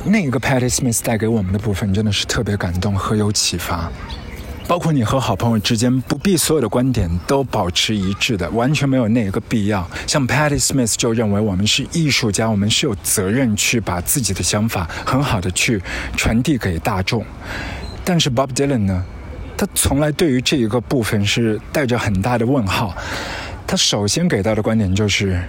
[0.03, 3.91] 那个 Patti Smith 带给我们的部分真的是特别感动和有启发。
[4.67, 9.87] 包括你和好朋友之间，不必所有的观点都保持一致的，完全没有那个必要。
[10.07, 15.79] 像 Patti Smith 就认为我们是艺术家，我们是有责任去把自己的想法很好的去
[16.17, 17.23] 传递给大众。
[18.03, 19.05] 但是 Bob Dylan 呢，
[19.55, 22.95] 他从来对于这一个部分是带着很大的问号。
[23.75, 25.41] 首先给到的观点就是，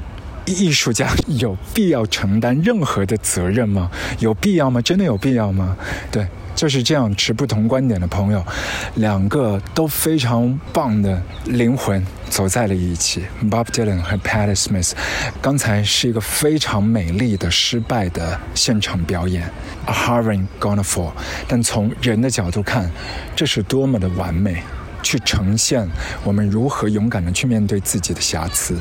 [0.46, 3.90] 艺术家有必要承担任何的责任吗？
[4.18, 4.80] 有必要吗？
[4.80, 5.76] 真的有必要吗？
[6.10, 6.26] 对。
[6.56, 8.42] 就是这样持不同观点的朋友，
[8.94, 13.22] 两个都非常棒的灵魂走在了一起。
[13.50, 14.92] Bob Dylan 和 Patti Smith，
[15.42, 19.50] 刚才是一个非常美丽的失败的现场表演
[19.84, 21.12] ，A Hurry Gonna Fall。
[21.46, 22.90] 但从人的角度看，
[23.36, 24.62] 这是多么的完美，
[25.06, 25.88] 去呈现
[26.24, 28.76] 我们如何勇敢的去面对自己的瑕疵。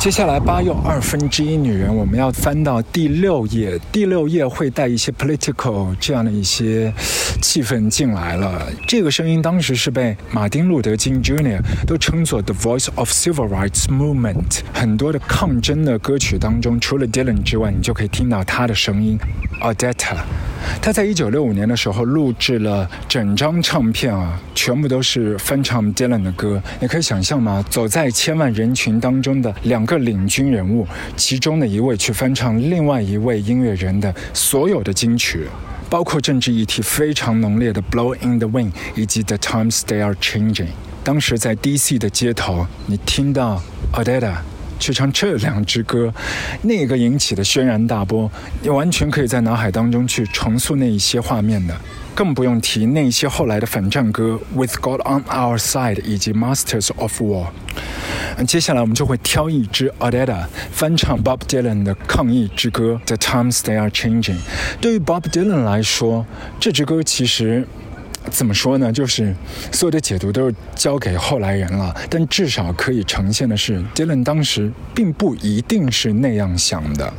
[0.00, 3.78] 接下来八又二分之一女人，我们要翻到第六页。
[3.92, 6.92] 第六页会带一些 political 这样的一些
[7.40, 8.66] 气氛进来了。
[8.86, 14.60] 这个声音当时是被马丁路德金 ·Junior 都称作 The Voice of Civil Rights Movement。
[14.72, 19.18] 很多的抗争的歌曲当中，除了 Dylan 之外，你就可以听到他的声音。
[19.60, 20.16] Odetta，
[20.80, 26.62] 他在一九六五年的时候录制了整张唱片啊，全部都是翻唱 Dylan 的歌。
[26.80, 27.62] 你可以想象吗？
[27.68, 35.46] 走在千万人群当中的两个领军人物，其中的一位去翻唱另外一位音乐人的所有的金曲，
[35.90, 40.54] 包括政治议题非常浓烈的《Blow in the Wind》以及《The Times They Are Changing》。
[41.04, 43.60] 当时在 DC 的街头，你听到
[43.92, 44.36] Odetta。
[44.78, 46.10] 去唱这两支歌，
[46.62, 48.30] 那个引起的轩然大波，
[48.62, 51.78] 你完全可以在脑海当中去重塑那一些画面的，
[52.14, 57.46] 更不用提那些后来的反战歌《With God on Our Side》以及《Masters of War》。
[58.46, 64.36] 接下来我们就会挑一支 Odetta 翻唱 Bob Dylan 的抗议之歌《The Times They Are Changing》。
[64.80, 66.26] 对于 Bob Dylan 来说，
[66.58, 67.66] 这支歌其实。
[68.30, 68.92] 怎么说呢？
[68.92, 69.34] 就是
[69.72, 77.12] 所有的解读都是交给后来人了，但至少可以呈现的是，Dylan 当时并不一定是那样想的。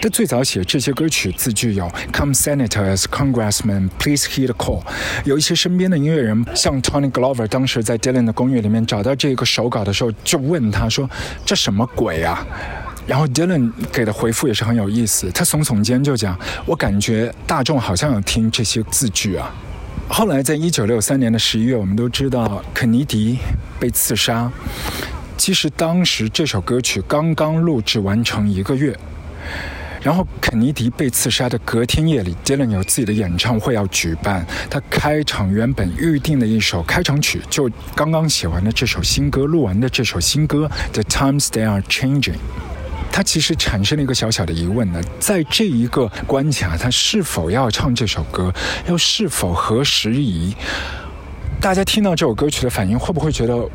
[0.00, 4.82] 他最早写这些歌曲字句有 “Come senators, congressmen, please heed the call”。
[5.24, 11.08] 有一些身边的音乐人，像 Tony Glover，当时在 Dylan 的公寓里面找到这个手稿的时候，就问他说
[11.44, 12.46] ：“这什么鬼啊？”
[13.06, 19.52] 然后 Dylan 给的回复也是很有意思，他耸耸肩就讲：“我感觉大众好像有听这些字句啊。”
[20.08, 23.38] 后来，在一九六三年的十一月，我们都知道肯尼迪
[23.78, 24.50] 被刺杀。
[25.36, 28.96] 其实当时这首歌曲刚刚录制完成一个月，
[30.02, 34.46] 然后肯尼迪被刺杀的隔天夜里，Dylan 有自己的演唱会要举办。
[34.70, 42.32] 他开场原本预定的一首开场曲，就刚刚写完的这首新歌，录完的这首新歌《The Times They Are Changing》。
[43.12, 48.50] 他其实产生了一个小小的疑问呢，在这一个关卡，他是否要唱这首歌，
[48.88, 50.54] 又是否合时宜？
[51.60, 53.68] 大家听到这首歌曲的反应，会不会觉得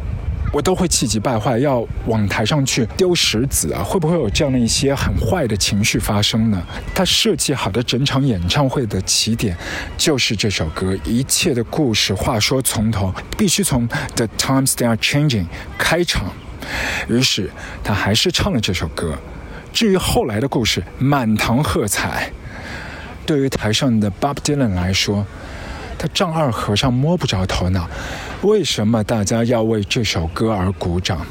[0.53, 3.83] 我都会气急败坏，要往台上去丢石子啊？
[3.83, 6.63] 会不会有这样的一些很坏的情绪发生呢？
[6.93, 9.57] 他设计好的整场演唱会的起点
[9.97, 16.31] 就是这首歌，一切的故事，话说从头，必须从 The Times They Are Changing 开场。
[17.09, 17.51] 于是
[17.83, 19.17] 他还是唱了这首歌。
[19.73, 22.31] 至于后来的故事，满堂喝彩。
[23.25, 25.25] 对于台上的 Bob Dylan 来说，
[25.97, 27.89] 他丈二和尚摸不着头脑，
[28.41, 31.25] 为什么大家要为这首歌而鼓掌？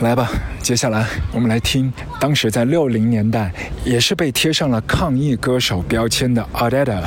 [0.00, 0.30] 来吧，
[0.62, 3.52] 接下来我们来听当时在六零年代
[3.84, 7.02] 也是被贴上了抗议歌手标签的 Odetta，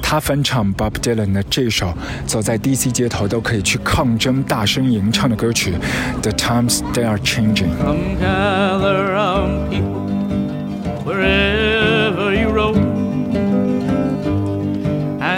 [0.00, 1.92] 他翻唱 Bob Dylan 的这首
[2.26, 5.74] 走在 DC 街头都可以去抗争、大声吟唱的歌曲
[6.22, 7.68] 《The Times They Are Changing》。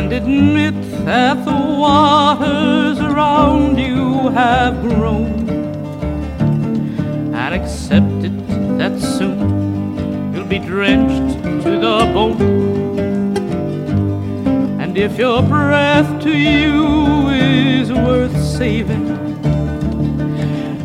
[0.04, 0.74] And admit
[1.06, 5.48] that the waters around you have grown
[7.34, 8.36] and accept it
[8.76, 12.42] that soon you'll be drenched to the bone.
[14.78, 19.06] And if your breath to you is worth saving,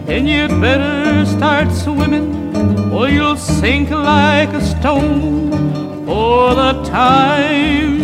[0.05, 5.49] then you'd better start swimming or you'll sink like a stone.
[6.05, 6.83] For the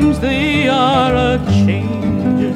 [0.06, 2.54] times they are a changing.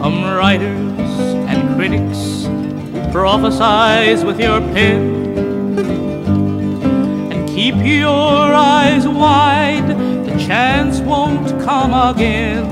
[0.00, 1.10] Come writers
[1.48, 2.48] and critics
[3.12, 5.78] prophesize with your pen.
[7.32, 9.88] And keep your eyes wide,
[10.26, 12.66] the chance won't come again.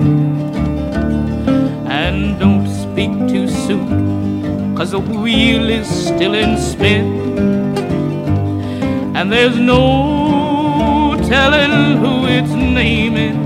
[1.87, 7.23] And don't speak too soon, cause the wheel is still in spin.
[9.15, 10.22] And there's no
[11.33, 13.39] telling who it's naming.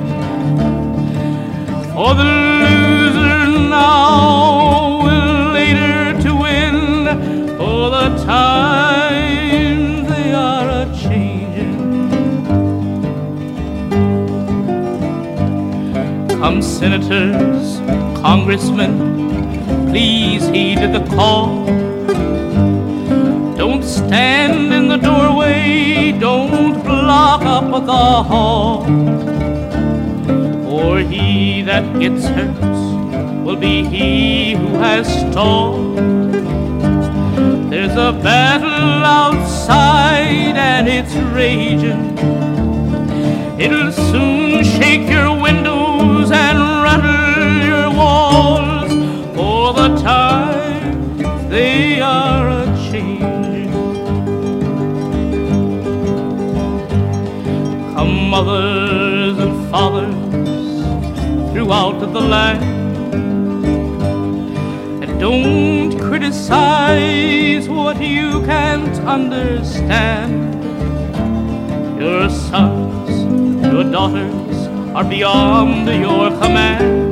[1.92, 2.24] For the
[2.64, 6.76] loser now will later to win.
[7.58, 11.78] For the times they are a changing.
[16.40, 17.78] Come senators,
[18.20, 18.94] congressmen,
[19.90, 21.64] please heed the call.
[23.86, 28.84] Stand in the doorway, don't block up the hall.
[30.64, 32.60] For he that gets hurt
[33.44, 35.96] will be he who has stalled.
[37.70, 42.18] There's a battle outside and it's raging.
[43.58, 48.92] It'll soon shake your windows and rattle your walls.
[49.36, 52.35] For the times they are
[58.36, 60.82] mothers and fathers
[61.52, 62.62] throughout the land.
[65.02, 70.54] And don't criticize what you can't understand.
[71.98, 73.10] Your sons,
[73.72, 74.58] your daughters
[74.94, 77.06] are beyond your command.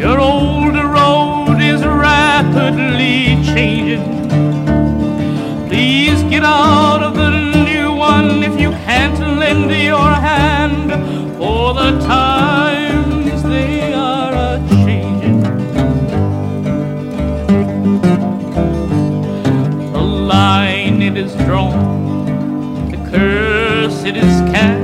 [0.00, 4.06] Your old road is rapidly changing.
[5.68, 7.11] Please get out of
[9.52, 10.90] lend your hand.
[11.36, 15.40] For the times they are a changing.
[19.92, 24.81] The line it is drawn, the curse it is cast.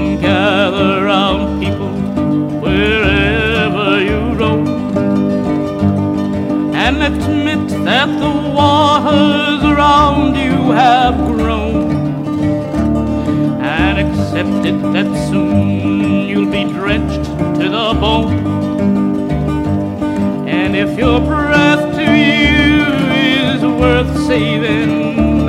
[0.00, 1.92] Come gather round people
[2.62, 4.66] wherever you roam
[6.74, 11.90] and admit that the waters around you have grown
[13.60, 17.26] and accept it that soon you'll be drenched
[17.60, 18.38] to the bone.
[20.48, 22.86] And if your breath to you
[23.52, 25.44] is worth saving,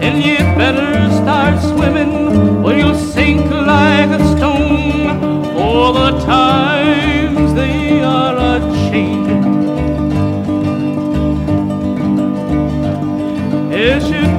[0.00, 2.94] then you'd better start swimming or you'll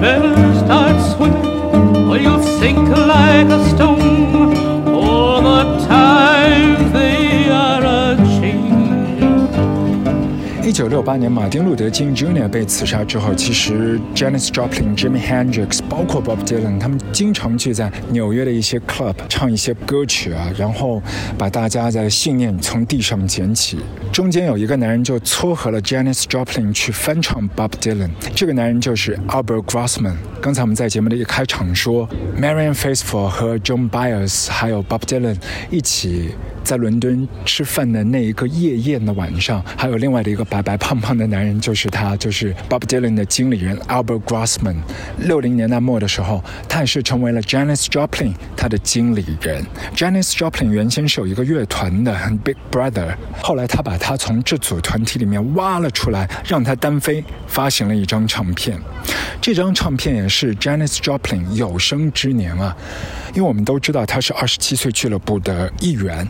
[0.06, 4.54] better start swimming or you'll sink like a stone.
[4.86, 9.34] For the times they are a changing.
[10.64, 12.48] 一九六八年，马丁·路德·金 Jr.
[12.48, 21.02] 被刺杀之后，其实 Janis Joplin、Jimi Hendrix，包括 Bob Dylan，他们经常聚在纽约的一些 club 唱一些歌曲啊，然后
[21.36, 23.80] 把大家的信念从地上捡起。
[24.16, 30.16] 中间有一个男人就撮合了 Janis Joplin 去翻唱 Bob Dylan，这个男人就是 Albert Grossman。
[30.42, 32.08] 刚才我们在节目的一开场说
[32.40, 35.36] ，Marian Faithful 和 John Byers 还有 Bob Dylan
[35.70, 36.34] 一起。
[36.64, 44.78] 在伦敦吃饭的那一个夜宴的晚上，还有另外的一个白白胖胖的男人，就是他，就是 Bob Dylan 的经理人 Albert Grossman。
[45.20, 49.64] 六零年代末的时候，他也是成为了 Janis Joplin 他的经理人。
[49.96, 52.12] Janis Joplin 原先是有一个乐团的
[52.44, 58.80] Big Brother，后来他把他从这组团体里面挖了出来，让他单飞，发行了一张唱片。
[59.42, 62.78] 这张唱片也是 Janis Joplin 有生之年啊，
[63.34, 66.28] 因为我们都知道他是二十七岁俱乐部的一员。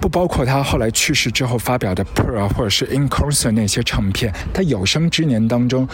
[0.00, 5.86] 不包括他后来去世之后发表的《Pearl》或者是《In Concert》那些唱片，他有生之年当中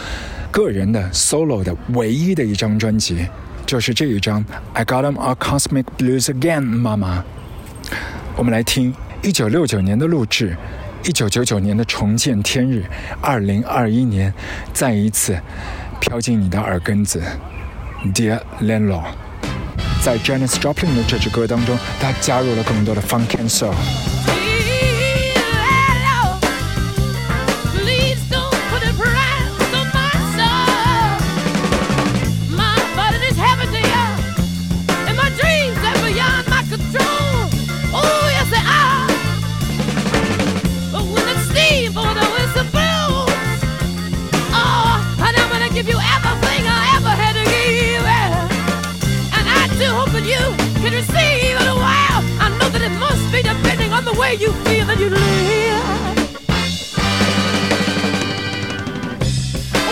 [0.49, 3.27] 个人的 solo 的唯一的一张专辑，
[3.65, 4.41] 就是这一张
[4.71, 7.25] 《I Got Him a Cosmic Blues Again》，妈妈。
[8.37, 10.55] 我们来听一九六九年的录制，
[11.03, 12.83] 一九九九年的重见天日，
[13.21, 14.33] 二零二一年
[14.73, 15.37] 再一次
[15.99, 17.21] 飘进你的耳根子，
[18.13, 19.03] 《Dear l e n l o》。
[20.03, 23.73] 在 j a n i c e Joplin 的这支歌当中，他加入了更多的 funk and soul。
[54.29, 55.87] Way you feel that you live.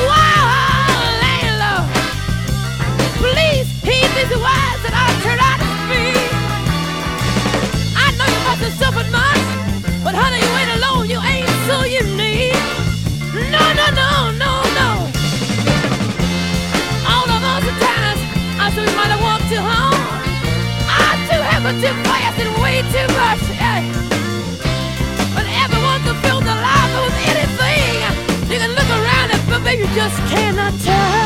[0.10, 1.90] Wow, landlord,
[3.18, 6.30] please heed these words that I turn out to speak.
[7.98, 9.44] I know you must have suffered much,
[10.04, 11.10] but honey, you ain't alone.
[11.10, 12.54] You ain't so unique.
[13.54, 14.10] No, no, no,
[14.44, 14.90] no, no.
[17.10, 18.20] All of those times
[18.62, 20.02] I thought you might have walked too home.
[20.86, 23.57] I too have but too fast and way too much.
[29.96, 31.17] Just cannot touch.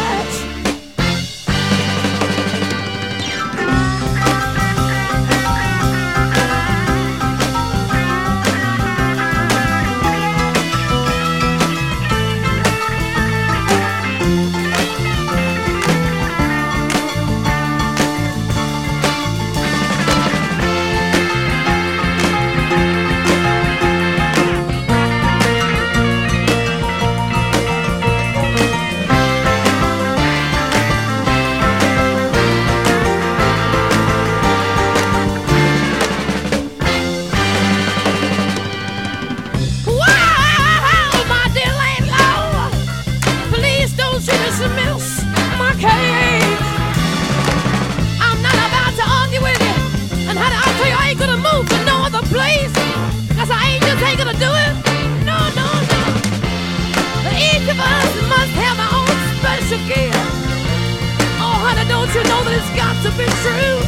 [62.51, 63.79] It's got to be true?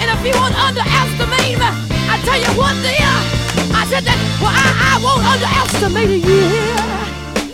[0.00, 1.68] And if you won't underestimate me,
[2.08, 3.12] I tell you what, dear,
[3.72, 6.50] I said that, well, I, I won't underestimate you.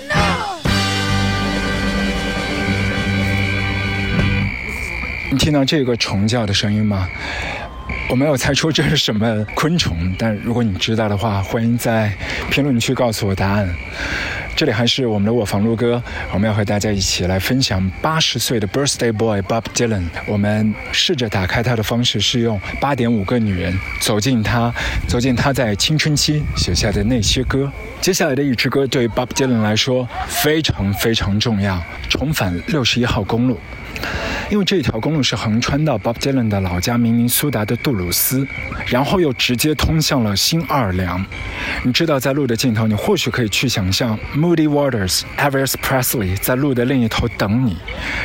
[0.08, 0.22] No.
[5.32, 7.08] 你听到这个虫叫的声音吗？
[8.08, 12.12] 我没有猜出这是什么昆虫，但如果你知道的话，欢迎在
[12.50, 13.72] 评论区告诉我答案。
[14.60, 16.02] 这里还是我们的我房路哥，
[16.34, 20.02] 我们要和大家一起来分享八十岁的 Birthday Boy Bob Dylan。
[20.26, 24.70] 我们试着打开他的方式是用八点五个女人走进他，
[25.08, 27.72] 走进他在青春期写下的那些歌。
[28.02, 31.76] 接下来的一支歌对 Bob Dylan 来说非常非常重要，
[32.10, 33.54] 《重返六十一号公路》。
[34.50, 38.44] 因为这条公路是横穿到 Bob Dylan 的老家明尼苏达的杜鲁斯，
[38.88, 41.24] 然后又直接通向了新奥尔良。
[41.84, 47.78] 你知道，在路的尽头，你或许可以去想象 Moody Waters、Elvis Presley 在路的另一头等你。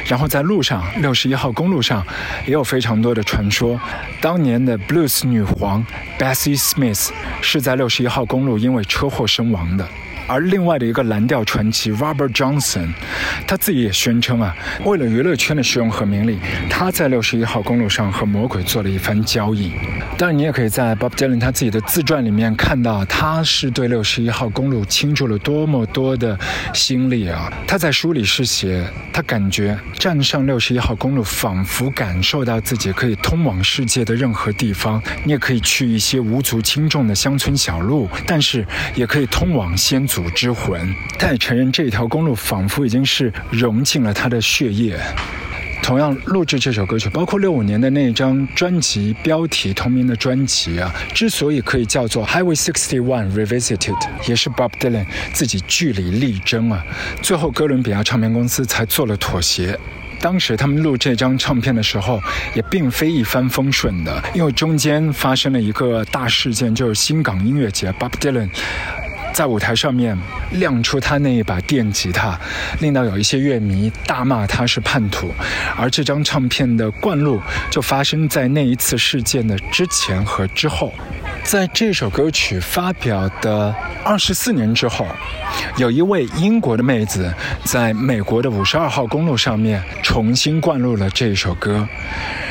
[0.07, 2.03] 然后在路上，六十一号公路上
[2.47, 3.79] 也有非常多的传说。
[4.19, 5.85] 当年的 Blues 女皇
[6.17, 7.09] Bessie Smith
[7.39, 9.87] 是在六十一号公路因为车祸身亡的。
[10.27, 12.89] 而另外的一个蓝调传奇 Robert Johnson，
[13.47, 19.71] 他自己也宣称啊，为了娱乐圈的使用和名利，他在六十一号公路上和魔鬼做了一番交易。
[20.17, 26.37] 当然，你也可以在 Bob Dylan 他自己的自传里面看到，他是对六十一号公路倾注了多么多的
[26.73, 27.51] 心力啊！
[27.67, 35.01] 他在书里是写，他感觉站上六十一号公路，仿佛感受到自己可以通往世界的任何地方。
[35.23, 38.65] 你也可以去一些无足轻重的乡村小路，但是
[38.95, 40.93] 也可以通往先祖之魂。
[41.17, 44.99] 他也承认这条公路仿佛已经是融进了他的血液。
[45.83, 53.95] 同样录制这首歌曲，包括六五年的那张专辑标题同名的专辑啊，之所以可以叫做 Highway 61 Revisited，
[54.27, 56.83] 也是 Bob Dylan 自己据理力争啊，
[57.21, 59.77] 最后哥伦比亚唱片公司才做了妥协。
[60.19, 62.19] 当时他们录这张唱片的时候，
[62.55, 68.49] 也并非一帆风顺的，因为中间发生了一个大事件，就是新港音乐节，Bob Dylan。
[69.35, 70.17] 在舞台上面
[70.51, 72.39] 亮出他那一把电吉他，
[72.79, 75.29] 令到有一些乐迷大骂他是叛徒，
[75.75, 80.93] 而这张唱片的灌录就发生在那一次事件的之前和之后。
[81.43, 83.75] 在这首歌曲发表的
[84.05, 85.05] 二十四年之后，
[85.77, 87.33] 有一位英国的妹子
[87.63, 91.87] 在美国的五十二号公路上面重新灌录了这首歌。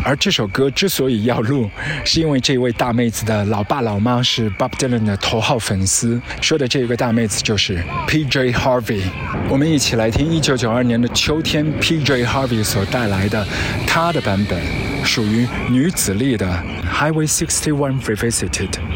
[0.04, 1.70] 而这首歌之所以要录，
[2.04, 6.20] 是因为这位大妹子的老爸老妈是 Bob Dylan 的头号粉丝。
[6.42, 8.52] 说的这个大妹子就是 P.J.
[8.52, 9.02] Harvey。
[9.48, 12.24] 我们一起来听一九九二年的秋天，P.J.
[12.24, 13.46] Harvey 所带来的
[13.86, 14.60] 她的版本，
[15.04, 16.46] 属于女子力的
[16.92, 18.93] Highway 61 Revisited。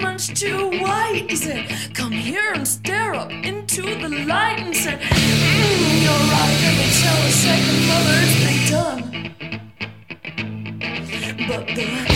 [0.00, 1.26] Much too white.
[1.28, 6.56] He said, Come here and stare up into the light and said, mm, You're right,
[6.64, 9.02] let me tell the second mother it's been done.
[11.48, 12.07] But the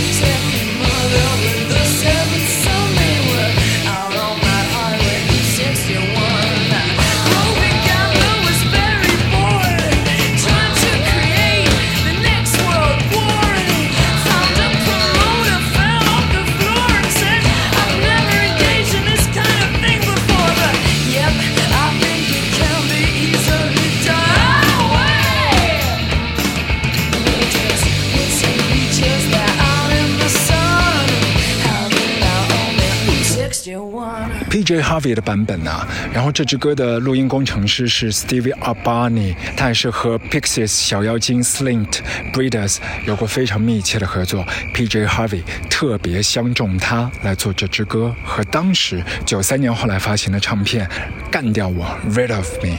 [35.02, 41.98] V 的版本啊，然后这支歌的录音工程师是 Stevie Albani，他也是和 Pixies 小妖精 Slint
[42.32, 44.44] Breeders 有过非常密切的合作。
[44.74, 45.06] P.J.
[45.06, 50.86] Harvey 特别相中他来做这支歌，和当时九三年后来发行的唱片
[51.30, 52.70] 《干掉我 Rid of Me》。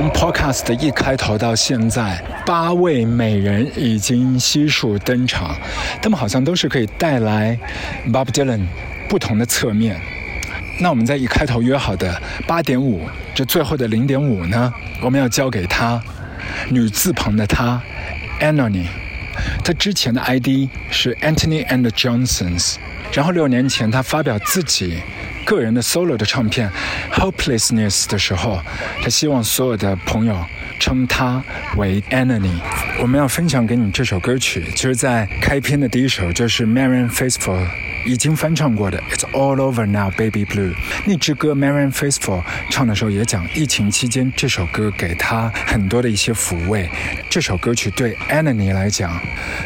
[0.00, 5.54] 从 Podcast 一开头到现在，八位美人已经悉数登场，
[6.00, 7.58] 他们好像都是可以带来
[8.10, 8.62] Bob Dylan
[9.10, 10.00] 不同的侧面。
[10.80, 14.72] 那我们在一开头约好的八点五，这最后的零点五呢，
[15.02, 16.02] 我们要交给他，
[16.70, 17.78] 女字旁的他
[18.40, 18.86] ，Anony。
[19.62, 22.76] 他之前的 ID 是 Anthony and Johnsons，
[23.12, 25.02] 然后六年前他发表自己
[25.44, 26.70] 个人的 solo 的唱片
[27.14, 28.60] 《Hopelessness》的时候，
[29.02, 30.44] 他希望所有的朋友
[30.78, 31.42] 称他
[31.76, 32.60] 为 Anony。
[33.00, 37.66] 我们要分享给你这首歌曲，就是在开篇的第一首，就是 Marian Faithful
[38.06, 40.72] 已经翻唱过的《It's All Over Now, Baby Blue》。
[41.06, 46.90] 那支歌 Marian Faithful 唱的时候也讲，疫情期间这首歌给他很多的一些抚慰。
[47.30, 49.18] 这首歌曲对 Anony 来讲，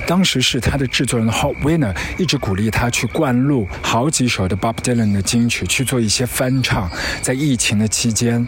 [0.06, 6.90] 当时是他的制作人 Hot Winner 一直鼓励他去灌录好几首的 Bob Dylan 的金曲，去做一些翻唱
[7.22, 8.46] 在疫情的期间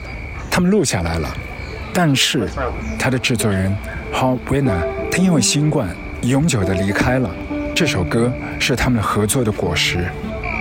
[0.50, 1.36] 他们录下来了。
[1.92, 2.48] 但是
[2.98, 3.74] 他的制作人
[4.12, 5.88] howwinner 他因为新冠
[6.22, 7.30] 永久的离开了。
[7.74, 10.08] 这首歌是他们合作的果实。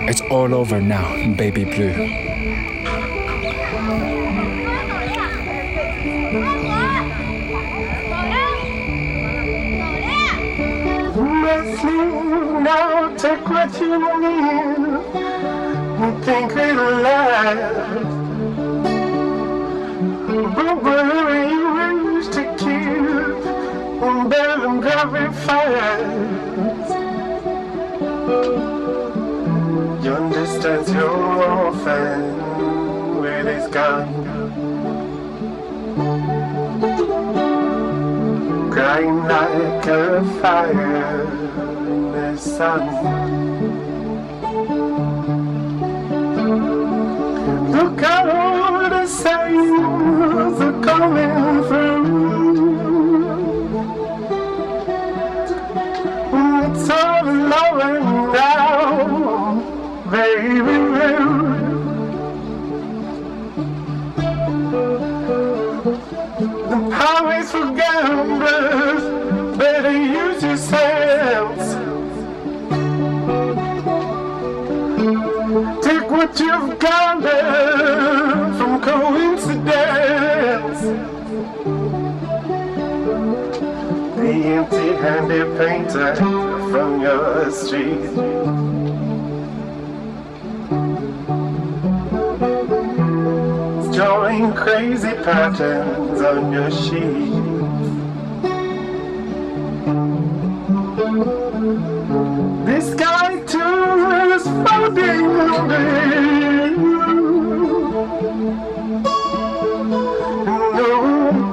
[0.06, 1.04] It's all over now
[1.36, 2.26] baby blue
[15.98, 18.04] and think it'll last.
[20.56, 23.46] But whatever you used to keep,
[24.04, 26.90] and better than very fast.
[30.04, 31.16] You understand your
[31.64, 34.26] orphan with his gun.
[38.76, 41.22] crying like a fire
[41.88, 43.25] in the sun.
[47.76, 52.06] Look at all the signs are coming through.
[56.64, 58.00] It's all over
[58.32, 59.60] now,
[60.10, 60.78] baby.
[66.70, 69.04] The highways for gamblers,
[76.38, 80.80] You've gathered from coincidence.
[84.16, 88.14] The empty-handed painter from your street.
[93.94, 97.55] Drawing crazy patterns on your sheet.
[104.88, 104.92] No,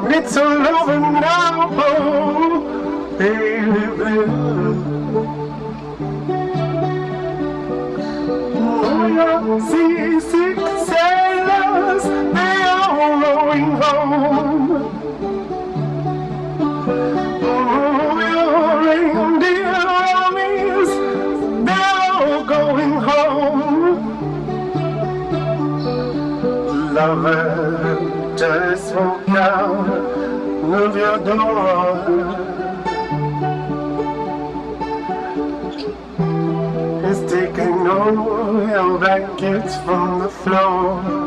[0.09, 2.22] it's all over now,
[29.43, 29.89] out
[30.79, 32.03] of your door.
[37.09, 41.22] It's taking all your blankets from the floor.